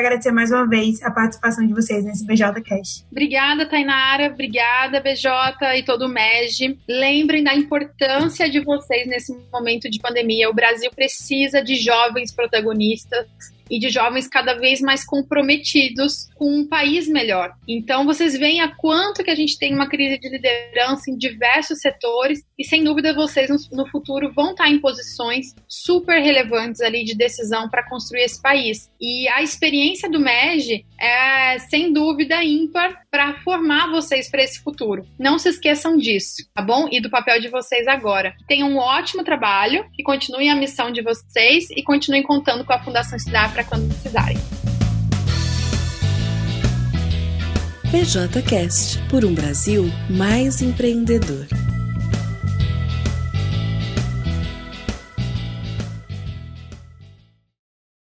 agradecer 0.00 0.32
mais 0.32 0.50
uma 0.50 0.66
vez 0.66 1.02
a 1.02 1.10
participação 1.10 1.66
de 1.66 1.72
vocês 1.72 2.04
nesse 2.04 2.24
BJ 2.26 2.60
Cash. 2.62 3.04
Obrigada, 3.10 3.66
Tainara. 3.66 4.26
Obrigada, 4.32 5.00
BJ 5.00 5.78
e 5.78 5.82
todo 5.82 6.06
o 6.06 6.08
MEG. 6.08 6.78
Lembrem 6.88 7.42
da 7.42 7.54
importância 7.54 8.48
de 8.50 8.60
vocês 8.60 9.06
nesse 9.06 9.36
momento 9.52 9.90
de 9.90 9.98
pandemia. 9.98 10.48
O 10.50 10.54
Brasil 10.54 10.90
precisa 10.94 11.62
de 11.62 11.76
jovens 11.76 12.32
protagonistas 12.32 13.26
e 13.70 13.78
de 13.78 13.90
jovens 13.90 14.28
cada 14.28 14.54
vez 14.54 14.80
mais 14.80 15.04
comprometidos 15.04 16.28
com 16.34 16.60
um 16.60 16.66
país 16.66 17.08
melhor. 17.08 17.52
Então 17.66 18.04
vocês 18.04 18.36
veem 18.38 18.60
a 18.60 18.68
quanto 18.68 19.24
que 19.24 19.30
a 19.30 19.34
gente 19.34 19.58
tem 19.58 19.74
uma 19.74 19.88
crise 19.88 20.18
de 20.18 20.28
liderança 20.28 21.10
em 21.10 21.16
diversos 21.16 21.80
setores 21.80 22.42
e 22.58 22.64
sem 22.64 22.84
dúvida 22.84 23.14
vocês 23.14 23.50
no, 23.70 23.88
futuro 23.88 24.32
vão 24.32 24.50
estar 24.50 24.68
em 24.68 24.80
posições 24.80 25.54
super 25.66 26.20
relevantes 26.20 26.80
ali 26.80 27.04
de 27.04 27.16
decisão 27.16 27.68
para 27.68 27.88
construir 27.88 28.22
esse 28.22 28.40
país. 28.40 28.90
E 29.00 29.28
a 29.28 29.42
experiência 29.42 30.10
do 30.10 30.20
MEG 30.20 30.84
é 31.00 31.58
sem 31.58 31.92
dúvida 31.92 32.42
ímpar 32.42 33.02
para 33.10 33.34
formar 33.42 33.90
vocês 33.90 34.30
para 34.30 34.42
esse 34.42 34.62
futuro. 34.62 35.06
Não 35.18 35.38
se 35.38 35.48
esqueçam 35.48 35.96
disso, 35.96 36.36
tá 36.54 36.62
bom? 36.62 36.88
E 36.90 37.00
do 37.00 37.10
papel 37.10 37.40
de 37.40 37.48
vocês 37.48 37.86
agora. 37.86 38.34
Tenham 38.46 38.70
um 38.70 38.78
ótimo 38.78 39.24
trabalho, 39.24 39.86
que 39.94 40.02
continuem 40.02 40.50
a 40.50 40.56
missão 40.56 40.90
de 40.90 41.02
vocês 41.02 41.70
e 41.70 41.82
continuem 41.82 42.22
contando 42.22 42.64
com 42.64 42.72
a 42.72 42.82
Fundação 42.82 43.16
Estudar 43.16 43.54
para 43.58 43.64
quando 43.64 43.88
precisarem. 43.88 44.38
PJCast 47.90 49.02
por 49.08 49.24
um 49.24 49.34
Brasil 49.34 49.90
mais 50.08 50.62
empreendedor. 50.62 51.46